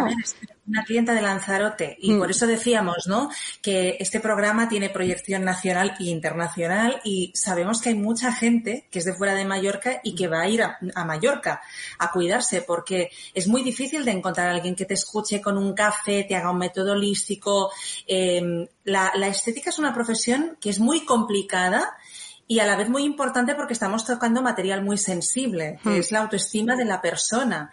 [0.68, 2.20] Una clienta de Lanzarote y mm.
[2.20, 3.30] por eso decíamos, ¿no?
[3.62, 9.00] Que este programa tiene proyección nacional e internacional y sabemos que hay mucha gente que
[9.00, 11.62] es de fuera de Mallorca y que va a ir a, Mallorca
[11.98, 15.74] a cuidarse porque es muy difícil de encontrar a alguien que te escuche con un
[15.74, 17.72] café, te haga un método holístico.
[18.08, 21.98] Em, la, la estética es una profesión que es muy complicada
[22.52, 26.00] y a la vez muy importante porque estamos tocando material muy sensible, que hmm.
[26.02, 27.72] es la autoestima de la persona.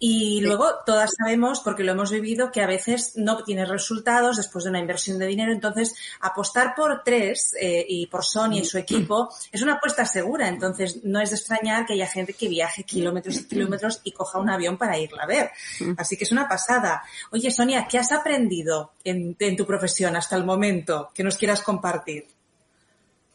[0.00, 4.64] Y luego todas sabemos, porque lo hemos vivido, que a veces no obtienes resultados después
[4.64, 5.52] de una inversión de dinero.
[5.52, 10.48] Entonces, apostar por tres eh, y por Sony y su equipo es una apuesta segura.
[10.48, 14.40] Entonces, no es de extrañar que haya gente que viaje kilómetros y kilómetros y coja
[14.40, 15.52] un avión para irla a ver.
[15.78, 15.92] Hmm.
[15.98, 17.04] Así que es una pasada.
[17.30, 21.62] Oye, Sonia, ¿qué has aprendido en, en tu profesión hasta el momento que nos quieras
[21.62, 22.26] compartir?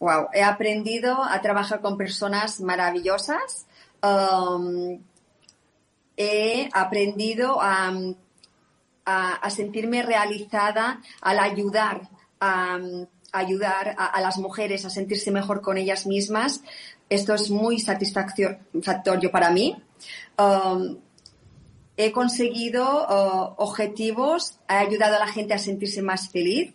[0.02, 3.68] Wow, he aprendido a trabajar con personas maravillosas.
[4.02, 5.00] Um,
[6.18, 7.94] he aprendido a,
[9.52, 12.10] sentirme realizada al ayudar,
[12.40, 12.80] a,
[13.32, 16.62] ayudar a, las mujeres a sentirse mejor con ellas mismas.
[17.08, 19.78] Esto es muy satisfactorio para mí.
[20.36, 20.98] Um,
[21.96, 26.74] he conseguido uh, objetivos, he ayudado a la gente a sentirse más feliz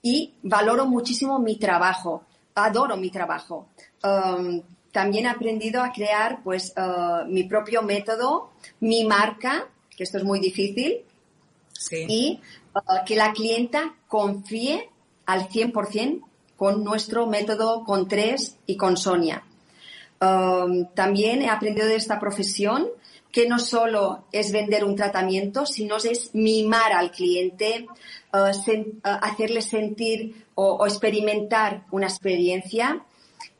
[0.00, 2.24] y valoro muchísimo mi trabajo
[2.56, 3.68] adoro mi trabajo.
[4.02, 10.18] Um, también he aprendido a crear pues uh, mi propio método, mi marca, que esto
[10.18, 11.02] es muy difícil,
[11.90, 12.40] y
[12.74, 14.90] uh, que la clienta confíe
[15.26, 16.22] al 100%
[16.56, 19.44] con nuestro método, con Tres y con Sonia.
[20.18, 22.88] Um, también he aprendido de esta profesión
[23.36, 27.84] que no solo es vender un tratamiento, sino es mimar al cliente,
[28.32, 33.04] uh, uh, hacerle sentir o, experimentar una experiencia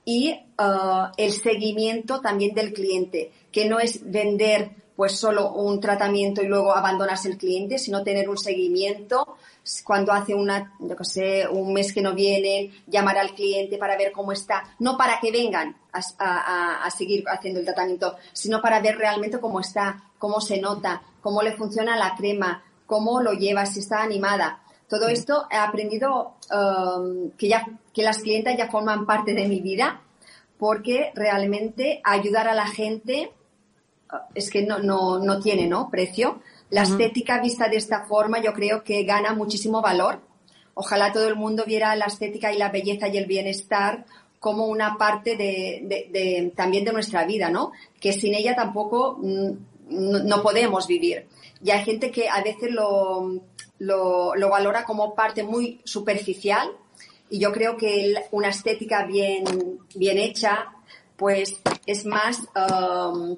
[0.02, 6.42] y uh, el seguimiento también del cliente, que no es vender pues solo un tratamiento
[6.42, 9.36] y luego abandonarse el cliente, sino tener un seguimiento.
[9.84, 14.12] Cuando hace una, yo sé, un mes que no vienen, llamar al cliente para ver
[14.12, 19.38] cómo está, no para que vengan a, seguir haciendo el tratamiento, sino para ver realmente
[19.38, 24.02] cómo está, cómo se nota, cómo le funciona la crema, cómo lo lleva, si está
[24.02, 24.62] animada.
[24.88, 29.60] Todo esto he aprendido um, que ya que las clientas ya forman parte de mi
[29.60, 30.02] vida
[30.58, 33.32] porque realmente ayudar a la gente
[34.34, 35.90] es que no, no, no tiene ¿no?
[35.90, 36.40] precio.
[36.70, 40.20] La estética vista de esta forma yo creo que gana muchísimo valor.
[40.74, 44.04] Ojalá todo el mundo viera la estética y la belleza y el bienestar
[44.38, 47.72] como una parte de, también de nuestra vida, ¿no?
[48.00, 49.50] Que sin ella tampoco mm,
[49.88, 51.26] no, podemos vivir.
[51.62, 53.40] Y hay gente que a veces lo,
[53.78, 56.70] lo, valora como parte muy superficial
[57.30, 59.44] y yo creo que una estética bien,
[59.94, 60.72] bien hecha
[61.16, 63.36] pues es más um,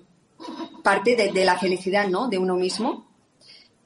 [0.83, 2.29] parte de, la felicidad, ¿no?
[2.29, 3.07] De uno mismo.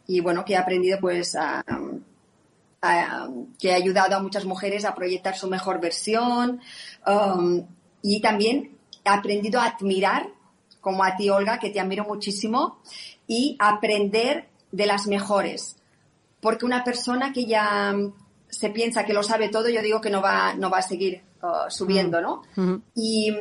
[0.06, 1.64] Y bueno, que he aprendido pues a,
[3.58, 6.60] que he ayudado a muchas mujeres a proyectar su mejor versión.
[7.06, 7.66] Um,
[8.02, 10.28] y también he aprendido a admirar,
[10.80, 12.80] como a ti, Olga, que te admiro muchísimo,
[13.26, 15.76] y aprender de las mejores.
[16.40, 17.94] Porque una persona que ya
[18.48, 21.22] se piensa que lo sabe todo, yo digo que no va, no va a seguir
[21.42, 22.42] uh, subiendo, ¿no?
[22.94, 23.32] Y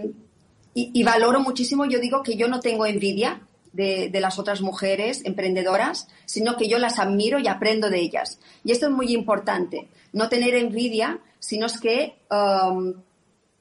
[0.74, 3.42] y, valoro muchísimo, yo digo que yo no tengo envidia
[3.74, 8.40] de, las otras mujeres emprendedoras, sino que yo las admiro y aprendo de ellas.
[8.64, 12.94] Y esto es muy importante, no tener envidia, sino es que um,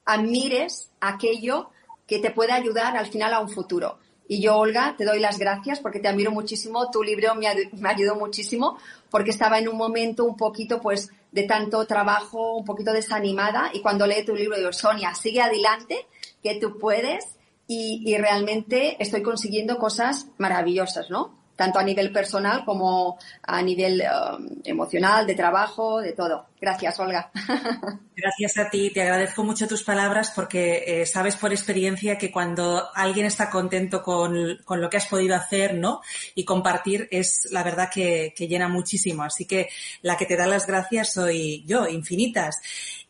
[0.05, 1.71] admires aquello
[2.07, 3.99] que te puede ayudar al final a un futuro.
[4.29, 6.89] Y yo, Olga, te doy las gracias porque te admiro muchísimo.
[6.93, 8.79] Tu libro me, me ayudó muchísimo
[9.11, 13.71] porque estaba en un momento un poquito, pues, de tanto trabajo, un poquito desanimada.
[13.75, 16.07] Y cuando leí tu libro, digo, Sonia, sigue adelante
[16.43, 17.25] que tú puedes
[17.67, 21.39] y, realmente estoy consiguiendo cosas maravillosas, ¿no?
[21.61, 26.47] tanto a nivel personal como a nivel um, emocional, de trabajo, de todo.
[26.59, 27.31] Gracias, Olga.
[28.17, 32.89] Gracias a ti, te agradezco mucho tus palabras porque eh, sabes por experiencia que cuando
[32.95, 36.01] alguien está contento con, con, lo que has podido hacer, ¿no?
[36.35, 39.23] Y compartir es la verdad que, que llena muchísimo.
[39.23, 39.69] Así que
[40.01, 42.57] la que te da las gracias soy yo, infinitas.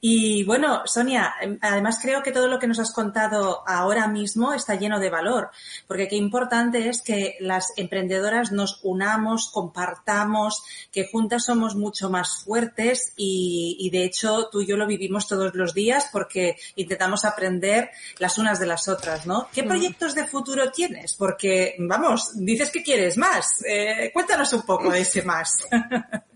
[0.00, 4.54] Y bueno, Sonia, em, además creo que todo lo que nos has contado ahora mismo
[4.54, 5.50] está lleno de valor,
[5.86, 12.44] porque qué importante es que las emprendedoras nos unamos, compartamos, que juntas somos mucho más
[12.44, 17.24] fuertes y, y de hecho tú y yo lo vivimos todos los días porque intentamos
[17.24, 19.48] aprender las unas de las otras, ¿no?
[19.52, 19.68] ¿Qué mm.
[19.68, 21.14] proyectos de futuro tienes?
[21.14, 23.62] Porque, vamos, dices que quieres más.
[23.66, 25.66] Eh, cuéntanos un poco de ese más.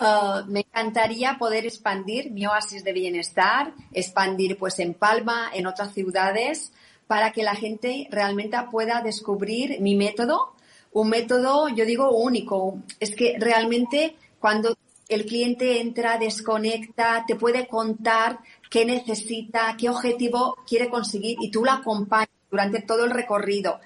[0.00, 5.92] Uh, me encantaría poder expandir mi oasis de bienestar, expandir pues en Palma, en otras
[5.92, 6.72] ciudades,
[7.06, 10.54] para que la gente realmente pueda descubrir mi método,
[10.92, 12.82] un método, yo digo, único.
[13.00, 14.76] Es que realmente cuando
[15.08, 18.40] el cliente entra, desconecta, te puede contar
[18.70, 23.80] qué necesita, qué objetivo quiere conseguir y tú la acompañas durante todo el recorrido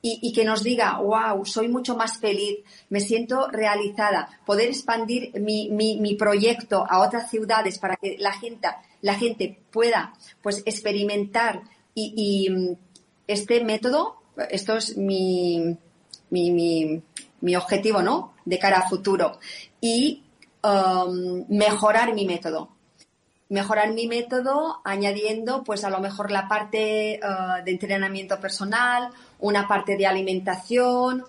[0.00, 5.70] y, que nos diga, wow, soy mucho más feliz, me siento realizada, poder expandir mi,
[5.70, 8.68] mi, proyecto a otras ciudades para que la gente,
[9.02, 11.62] la gente pueda pues experimentar
[11.94, 12.76] y, mm,
[13.26, 15.76] este método, esto es mi,
[16.30, 17.02] mi,
[17.40, 18.34] mi, objetivo, ¿no?
[18.44, 19.38] De cara a futuro.
[19.80, 20.22] Y
[20.62, 22.77] um, mejorar mi método
[23.48, 29.66] mejorar mi método añadiendo pues a lo mejor la parte uh, de entrenamiento personal, una
[29.66, 31.24] parte de alimentación,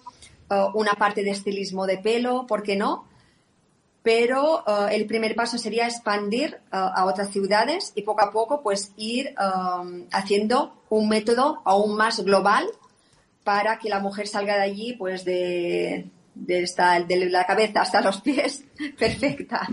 [0.49, 3.05] uh, una parte de estilismo de pelo, ¿por qué no?
[4.03, 8.91] Pero uh, el primer paso sería expandir a otras ciudades y poco a poco pues
[8.95, 12.65] ir um, haciendo un método aún más global
[13.43, 18.01] para que la mujer salga de allí pues de, de, esta, de la cabeza hasta
[18.01, 18.63] los pies
[18.97, 19.67] perfecta.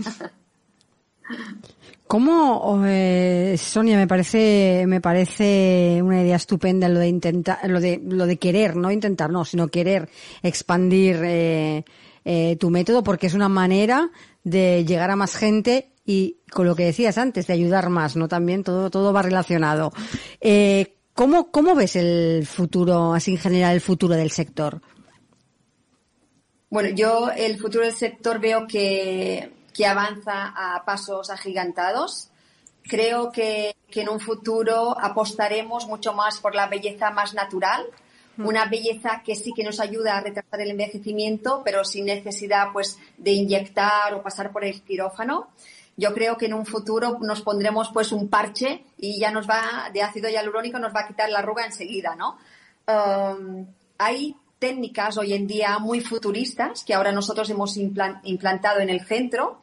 [2.07, 8.01] ¿Cómo, eh, Sonia, me parece, me parece una idea estupenda lo de intentar, lo de,
[8.01, 10.07] lo de querer, no intentar, no, sino querer
[10.41, 11.83] expandir eh,
[12.23, 14.09] eh, tu método porque es una manera
[14.45, 18.29] de llegar a más gente y con lo que decías antes, de ayudar más, ¿no?
[18.29, 19.91] También todo, todo va relacionado.
[21.13, 24.79] ¿cómo, ¿Cómo ves el futuro, así en general, el futuro del sector?
[26.69, 32.31] Bueno, yo el futuro del sector veo que que avanza a pasos agigantados.
[32.81, 37.85] Creo que, en un futuro apostaremos mucho más por la belleza más natural,
[38.37, 38.45] mm.
[38.45, 42.97] una belleza que sí que nos ayuda a retrasar el envejecimiento, pero sin necesidad pues
[43.17, 45.49] de inyectar o pasar por el quirófano.
[45.95, 49.89] Yo creo que en un futuro nos pondremos pues un parche y ya nos va
[49.91, 52.37] de ácido hialurónico nos va a quitar la arruga enseguida, ¿no?
[52.87, 53.65] Um,
[53.97, 59.59] hay técnicas hoy en día muy futuristas que ahora nosotros hemos implantado en el centro,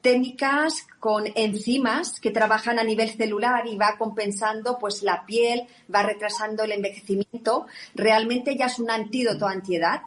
[0.00, 6.02] técnicas con enzimas que trabajan a nivel celular y va compensando pues la piel, va
[6.04, 7.66] retrasando el envejecimiento.
[7.94, 10.02] Realmente ya es un antídoto a antiedad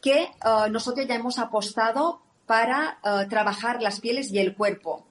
[0.00, 0.30] que eh,
[0.70, 5.07] nosotros ya hemos apostado para eh, trabajar las pieles y el cuerpo.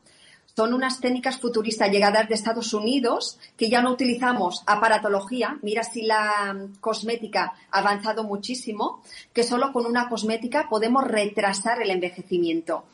[0.57, 5.59] Son unas técnicas futuristas llegadas de Estados Unidos que ya no utilizamos aparatología.
[5.61, 9.03] Mira si la mm, cosmética ha avanzado muchísimo,
[9.33, 12.85] que solo con una cosmética podemos retrasar el envejecimiento.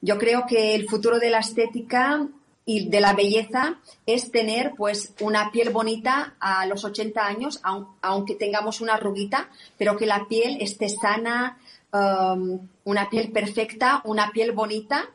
[0.00, 2.28] Yo creo que el futuro de la estética
[2.64, 7.60] y de la belleza es tener pues una piel bonita a los 80 años,
[8.02, 11.58] aunque tengamos una arruguita, pero que la piel esté sana,
[11.92, 15.10] um, una piel perfecta, una piel bonita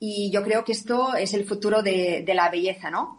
[0.00, 3.18] y yo creo que esto es el futuro de, de la belleza, ¿no?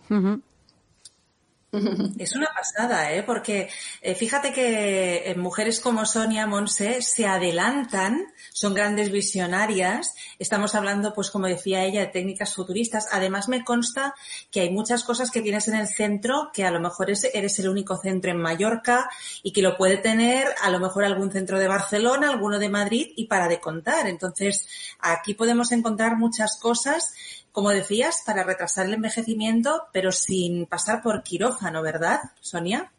[2.18, 3.24] Es una pasada, ¿eh?
[3.24, 3.70] Porque
[4.02, 10.14] eh, fíjate que eh, mujeres como Sonia Monse se adelantan, son grandes visionarias.
[10.38, 13.08] Estamos hablando, pues como decía ella, de técnicas futuristas.
[13.12, 14.14] Además me consta
[14.52, 17.70] que hay muchas cosas que tienes en el centro que a lo mejor eres el
[17.70, 19.10] único centro en Mallorca
[19.42, 23.08] y que lo puede tener a lo mejor algún centro de Barcelona, alguno de Madrid
[23.16, 24.08] y para de contar.
[24.08, 24.68] Entonces
[25.00, 27.14] aquí podemos encontrar muchas cosas
[27.52, 32.92] como decías, para retrasar el envejecimiento, pero sin pasar por quirófano, ¿verdad, Sonia?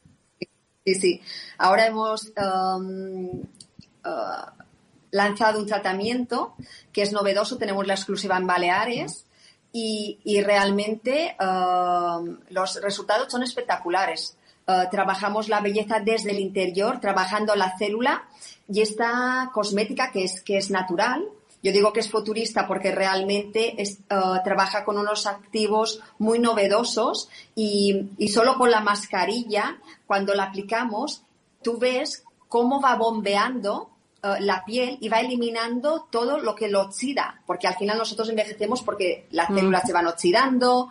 [0.85, 1.21] Sí, sí.
[1.59, 4.63] Ahora hemos um, uh,
[5.11, 6.55] lanzado un tratamiento
[6.93, 9.27] que es novedoso, tenemos la exclusiva en Baleares
[9.73, 14.37] y, realmente um, los resultados son espectaculares.
[14.67, 18.29] Uh, trabajamos la belleza desde el interior, trabajando la célula
[18.69, 21.27] y esta cosmética que es, que es natural,
[21.63, 27.29] yo digo que es futurista porque realmente es, eh, trabaja con unos activos muy novedosos
[27.55, 31.23] y, y solo con la mascarilla, cuando la aplicamos,
[31.63, 33.91] tú ves cómo va bombeando
[34.23, 38.29] eh, la piel y va eliminando todo lo que lo oxida, porque al final nosotros
[38.29, 39.55] envejecemos porque las Mm.
[39.57, 40.89] células se van oxidando,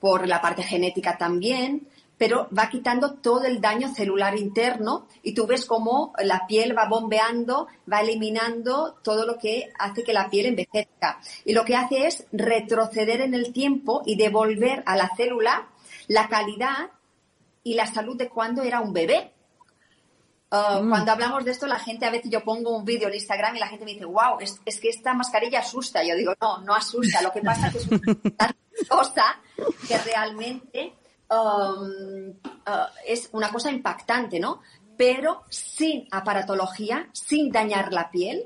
[0.00, 1.88] por la parte genética también,
[2.24, 6.88] pero va quitando todo el daño celular interno y tú ves cómo la piel va
[6.88, 11.20] bombeando, va eliminando todo lo que hace que la piel envejezca.
[11.44, 15.68] Y lo que hace es retroceder en el tiempo y devolver a la célula
[16.08, 16.92] la calidad
[17.62, 19.30] y la salud de cuando era un bebé.
[20.50, 23.56] Uh, Cuando hablamos de esto, la gente a veces yo pongo un vídeo en Instagram
[23.56, 26.02] y la gente me dice, wow, es, es que esta mascarilla asusta.
[26.02, 27.20] Yo digo, no, no asusta.
[27.20, 28.56] Lo que pasa es que es una
[28.88, 29.42] cosa
[29.86, 30.94] que realmente
[31.30, 34.60] um, uh, es una cosa impactante, ¿no?
[34.96, 38.44] Pero sin aparatología, sin dañar la piel,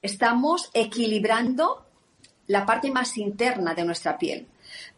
[0.00, 1.86] estamos equilibrando
[2.46, 4.48] la parte más interna de nuestra piel.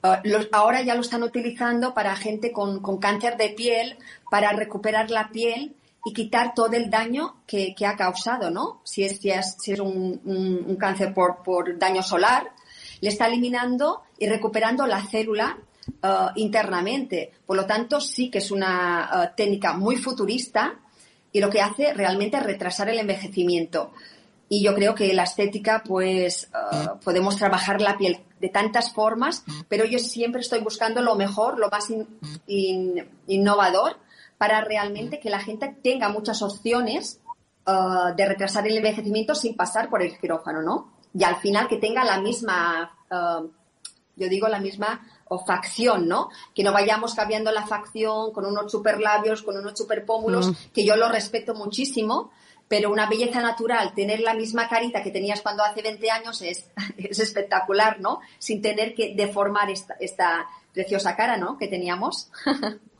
[0.02, 3.96] Uh, ahora ya lo están utilizando para gente con, con, cáncer de piel,
[4.30, 8.80] para recuperar la piel y quitar todo el daño que, que ha causado, ¿no?
[8.84, 12.52] Si es, si es, si es un, un, un, cáncer por, por daño solar,
[13.00, 15.58] le está eliminando y recuperando la célula
[16.02, 17.32] uh, internamente.
[17.46, 20.80] Por lo tanto, sí que es una uh, técnica muy futurista
[21.32, 23.92] y lo que hace realmente es retrasar el envejecimiento.
[24.48, 29.42] Y yo creo que la estética, pues, uh, podemos trabajar la piel de tantas formas,
[29.68, 32.06] pero yo siempre estoy buscando lo mejor, lo más in,
[32.46, 33.96] in, innovador
[34.36, 37.20] para realmente que la gente tenga muchas opciones
[37.66, 40.92] uh, de retrasar el envejecimiento sin pasar por el quirófano, ¿no?
[41.14, 43.48] Y al final que tenga la misma, uh,
[44.16, 45.00] yo digo la misma
[45.46, 46.30] facción, ¿no?
[46.54, 50.54] Que no vayamos cambiando la facción con unos super labios, con unos super pómulos, mm.
[50.72, 52.30] que yo lo respeto muchísimo,
[52.68, 56.70] pero una belleza natural, tener la misma carita que tenías cuando hace 20 años es,
[56.96, 58.20] es espectacular, ¿no?
[58.38, 61.58] Sin tener que deformar esta, esta preciosa cara, ¿no?
[61.58, 62.30] Que teníamos.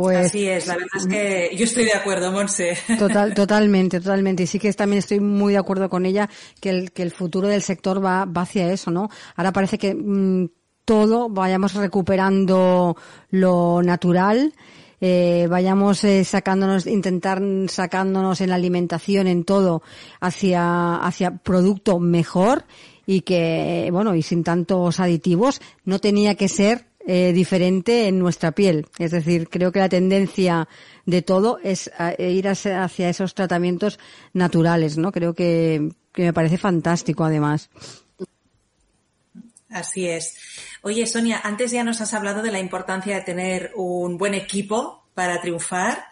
[0.00, 2.78] Pues, Así es, la verdad es que yo estoy de acuerdo, Monse.
[2.98, 4.44] Total, totalmente, totalmente.
[4.44, 7.48] Y sí que también estoy muy de acuerdo con ella que el, que el futuro
[7.48, 9.10] del sector va, va hacia eso, ¿no?
[9.36, 10.46] Ahora parece que mmm,
[10.86, 12.96] todo vayamos recuperando
[13.28, 14.54] lo natural,
[15.02, 19.82] eh, vayamos eh, sacándonos, intentar sacándonos en la alimentación, en todo,
[20.18, 22.64] hacia, hacia producto mejor
[23.04, 28.52] y que, bueno, y sin tantos aditivos, no tenía que ser eh, diferente en nuestra
[28.52, 28.86] piel.
[28.98, 30.68] Es decir, creo que la tendencia
[31.06, 33.98] de todo es a, ir hacia, esos tratamientos
[34.32, 35.10] naturales, ¿no?
[35.12, 37.70] Creo que, que me parece fantástico, además.
[39.70, 40.36] Así es.
[40.82, 45.04] Oye, Sonia, antes ya nos has hablado de la importancia de tener un buen equipo
[45.14, 46.04] para triunfar.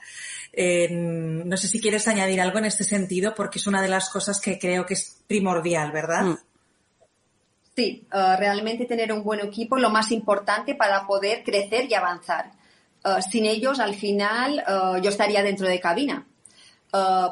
[0.53, 4.11] Eh, no sé si quieres añadir algo en este sentido, porque es una de las
[4.11, 6.25] cosas que creo que es primordial, ¿verdad?
[6.25, 6.39] Mm.
[7.79, 11.95] Sí, uh, realmente tener un buen equipo es lo más importante para poder crecer y
[11.95, 12.51] avanzar.
[13.05, 16.27] Uh, sin ellos, al final, uh, yo estaría dentro de cabina.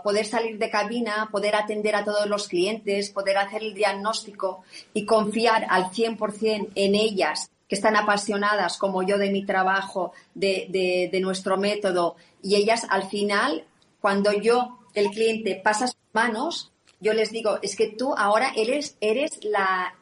[0.04, 4.62] poder salir de cabina, poder atender a todos los clientes, poder hacer el diagnóstico
[4.94, 11.18] y confiar al 100% en ellas, que están apasionadas como yo de mi trabajo, de
[11.20, 12.14] nuestro método.
[12.40, 13.64] Y ellas, al final,
[14.00, 16.70] cuando yo, el cliente, pasa sus manos,
[17.00, 19.95] yo les digo, es que tú ahora eres, eres la,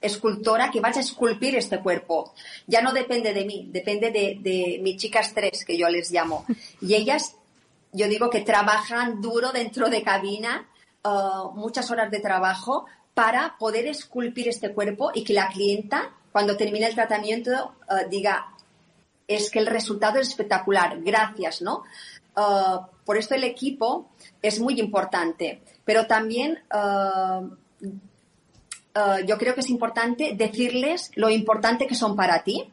[0.00, 2.32] escultora que vas a esculpir este cuerpo.
[2.66, 6.44] Ya no depende de mí, depende de, de mis chicas tres, que yo les llamo.
[6.80, 7.36] Y ellas,
[7.92, 10.68] yo digo que trabajan duro dentro de cabina,
[11.04, 16.56] uh, muchas horas de trabajo, para poder esculpir este cuerpo y que la clienta, cuando
[16.56, 18.54] termine el tratamiento, uh, diga,
[19.28, 21.84] es que el resultado es espectacular, gracias, ¿no?
[22.36, 24.08] Uh, por esto el equipo
[24.40, 26.62] es muy importante, pero también
[28.94, 32.72] Uh, yo creo que es importante decirles lo importante que son para ti,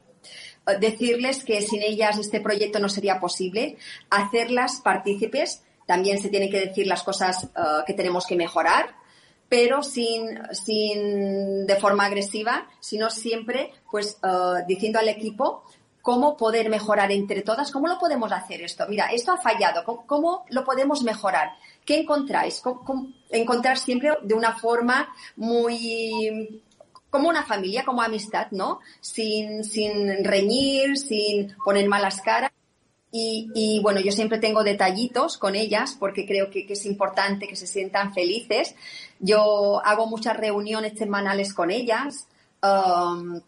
[0.65, 3.77] uh, decirles que sin ellas este proyecto no sería posible,
[4.09, 8.95] hacerlas partícipes, también se tienen que decir las cosas uh, que tenemos que mejorar,
[9.47, 14.19] pero sin, sin de forma agresiva, sino siempre pues
[14.67, 15.63] diciendo al equipo
[16.07, 18.85] cómo poder mejorar entre todas, cómo lo podemos hacer esto.
[18.87, 21.49] Mira, esto ha fallado, ¿cómo, cómo lo podemos mejorar?
[21.83, 22.61] ¿Qué encontráis?
[22.61, 26.63] ¿Cómo, cómo encontrar siempre de una forma muy
[27.09, 28.79] como una familia, como amistad, ¿no?
[29.01, 32.51] Sin, sin reñir, sin poner malas caras.
[33.11, 37.49] Y, y, bueno, yo siempre tengo detallitos con ellas porque creo que, que, es importante
[37.49, 38.75] que se sientan felices.
[39.19, 42.29] Yo hago muchas reuniones semanales con ellas.
[42.63, 43.41] Um,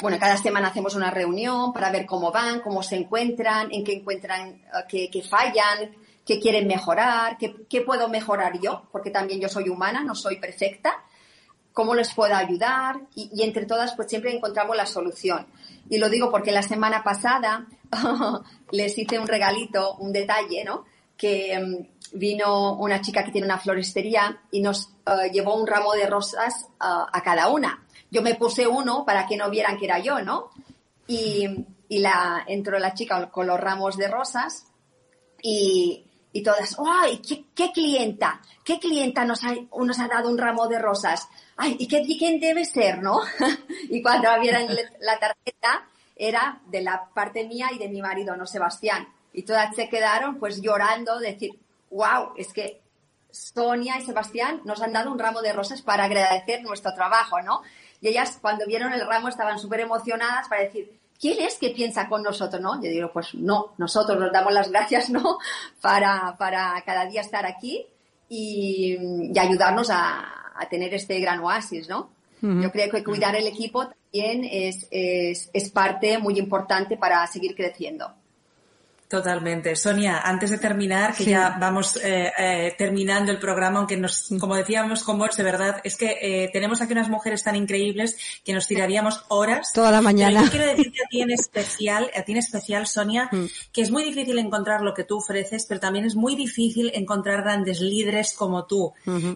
[0.00, 3.94] bueno, cada semana hacemos una reunión para ver cómo van, cómo se encuentran, en qué
[3.94, 5.90] encuentran que, que fallan,
[6.30, 10.94] qué quieren mejorar, qué, puedo mejorar yo, porque también yo soy humana, no soy perfecta,
[11.72, 15.46] cómo les puedo ayudar y, entre todas pues siempre encontramos la solución.
[15.88, 17.66] Y lo digo porque la semana pasada
[18.70, 20.84] les hice un regalito, un detalle, ¿no?
[21.16, 25.92] que mm, vino una chica que tiene una floristería y nos eh, llevó un ramo
[25.94, 27.84] de rosas eh, a cada una.
[28.10, 30.50] Yo me puse uno para que no vieran que era yo, ¿no?
[31.06, 31.46] Y,
[31.88, 34.66] y la, entró la chica con los ramos de rosas
[35.42, 37.20] y, y todas, ¡ay,
[37.54, 38.40] qué, clienta!
[38.64, 41.28] ¿Qué clienta nos ha, nos ha dado un ramo de rosas?
[41.56, 43.20] ¡Ay, y qué, quién debe ser, no?
[43.90, 44.66] y cuando vieron
[45.00, 49.08] la tarjeta, era de la parte mía y de mi marido, no Sebastián.
[49.32, 51.50] Y todas se quedaron pues llorando, decir,
[51.90, 52.80] wow, es que
[53.30, 57.62] Sonia y Sebastián nos han dado un ramo de rosas para agradecer nuestro trabajo, ¿no?
[58.00, 62.08] Y ellas cuando vieron el ramo estaban súper emocionadas para decir, ¿quién es que piensa
[62.08, 62.76] con nosotros, no?
[62.82, 65.38] Yo digo, pues no, nosotros nos damos las gracias, ¿no?
[65.80, 67.86] Para, para cada día estar aquí
[68.28, 68.96] y,
[69.38, 70.36] ayudarnos a,
[70.68, 72.10] tener este gran oasis, ¿no?
[72.42, 77.54] Yo creo que cuidar el equipo también es, es, es parte muy importante para seguir
[77.54, 78.14] creciendo.
[79.10, 79.74] Totalmente.
[79.74, 84.54] Sonia, antes de terminar, que ya vamos eh, eh, terminando el programa, aunque nos, como
[84.54, 88.52] decíamos con vos, de verdad, es que eh, tenemos aquí unas mujeres tan increíbles que
[88.52, 89.72] nos tiraríamos horas.
[89.74, 90.44] Toda la mañana.
[90.44, 93.46] yo quiero decirte a ti en especial, a ti en especial, Sonia, mm.
[93.72, 97.42] que es muy difícil encontrar lo que tú ofreces, pero también es muy difícil encontrar
[97.42, 98.92] grandes líderes como tú,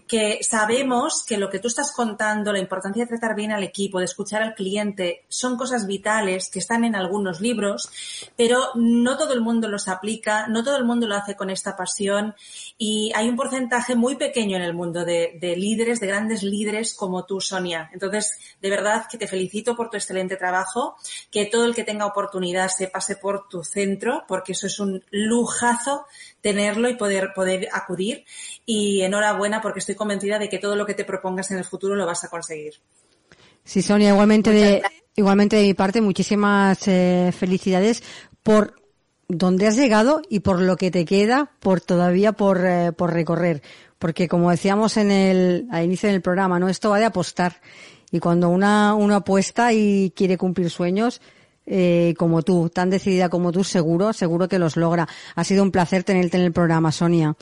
[0.07, 3.99] que sabemos que lo que tú estás contando, la importancia de tratar bien al equipo,
[3.99, 7.89] de escuchar al cliente, son cosas vitales que están en algunos libros,
[8.37, 11.75] pero no todo el mundo los aplica, no todo el mundo lo hace con esta
[11.75, 12.35] pasión
[12.77, 17.25] y hay un porcentaje muy pequeño en el mundo de, líderes, de grandes líderes como
[17.25, 17.89] tú, Sonia.
[17.93, 20.95] Entonces, de verdad que te felicito por tu excelente trabajo,
[21.31, 25.03] que todo el que tenga oportunidad se pase por tu centro, porque eso es un
[25.11, 26.05] lujazo
[26.41, 28.25] tenerlo y poder, poder acudir.
[28.65, 31.95] Y enhorabuena porque estoy convencida de que todo lo que te propongas en el futuro
[31.95, 32.75] lo vas a conseguir.
[33.63, 34.83] Sí, Sonia, igualmente de,
[35.15, 38.03] igualmente de mi parte, muchísimas eh, felicidades
[38.43, 38.75] por
[39.27, 43.61] dónde has llegado y por lo que te queda por todavía por, eh, por recorrer.
[43.99, 46.69] Porque como decíamos en el, al inicio del programa, ¿no?
[46.69, 47.61] Esto va de apostar.
[48.11, 51.21] Y cuando una, una apuesta y quiere cumplir sueños,
[51.65, 55.07] eh, como tú, tan decidida como tú, seguro, seguro que los logra.
[55.35, 57.35] Ha sido un placer tenerte en el programa, Sonia.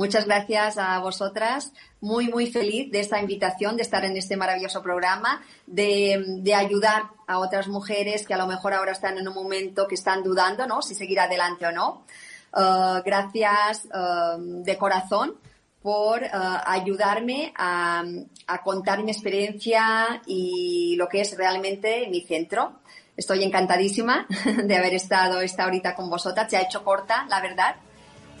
[0.00, 1.74] Muchas gracias a vosotras.
[2.00, 7.38] Muy, muy feliz de esta invitación, de estar en este maravilloso programa, de, ayudar a
[7.38, 10.80] otras mujeres que a lo mejor ahora están en un momento que están dudando, ¿no?
[10.80, 12.06] Si seguir adelante o no.
[12.50, 15.34] Uh, gracias uh, de corazón
[15.82, 16.28] por uh,
[16.64, 18.02] ayudarme a,
[18.46, 22.80] a, contar mi experiencia y lo que es realmente mi centro.
[23.18, 24.26] Estoy encantadísima
[24.64, 26.48] de haber estado esta horita con vosotras.
[26.48, 27.76] Se ha hecho corta, la verdad,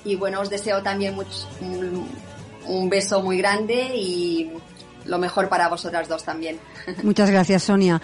[0.04, 1.16] y bueno, os deseo también
[2.66, 4.50] un, beso muy grande y
[5.04, 6.58] lo mejor para vosotras dos también.
[7.02, 8.00] Muchas gracias, Sonia.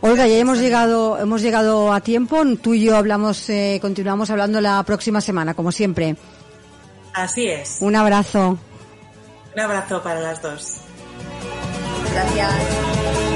[0.00, 2.42] Olga, ya hemos llegado, hemos llegado a tiempo.
[2.60, 6.16] Tú y yo hablamos, eh, continuamos hablando la próxima semana, como siempre.
[7.14, 7.78] Así es.
[7.80, 8.58] Un abrazo.
[9.54, 10.76] Un abrazo para las dos.
[12.12, 13.35] Gracias.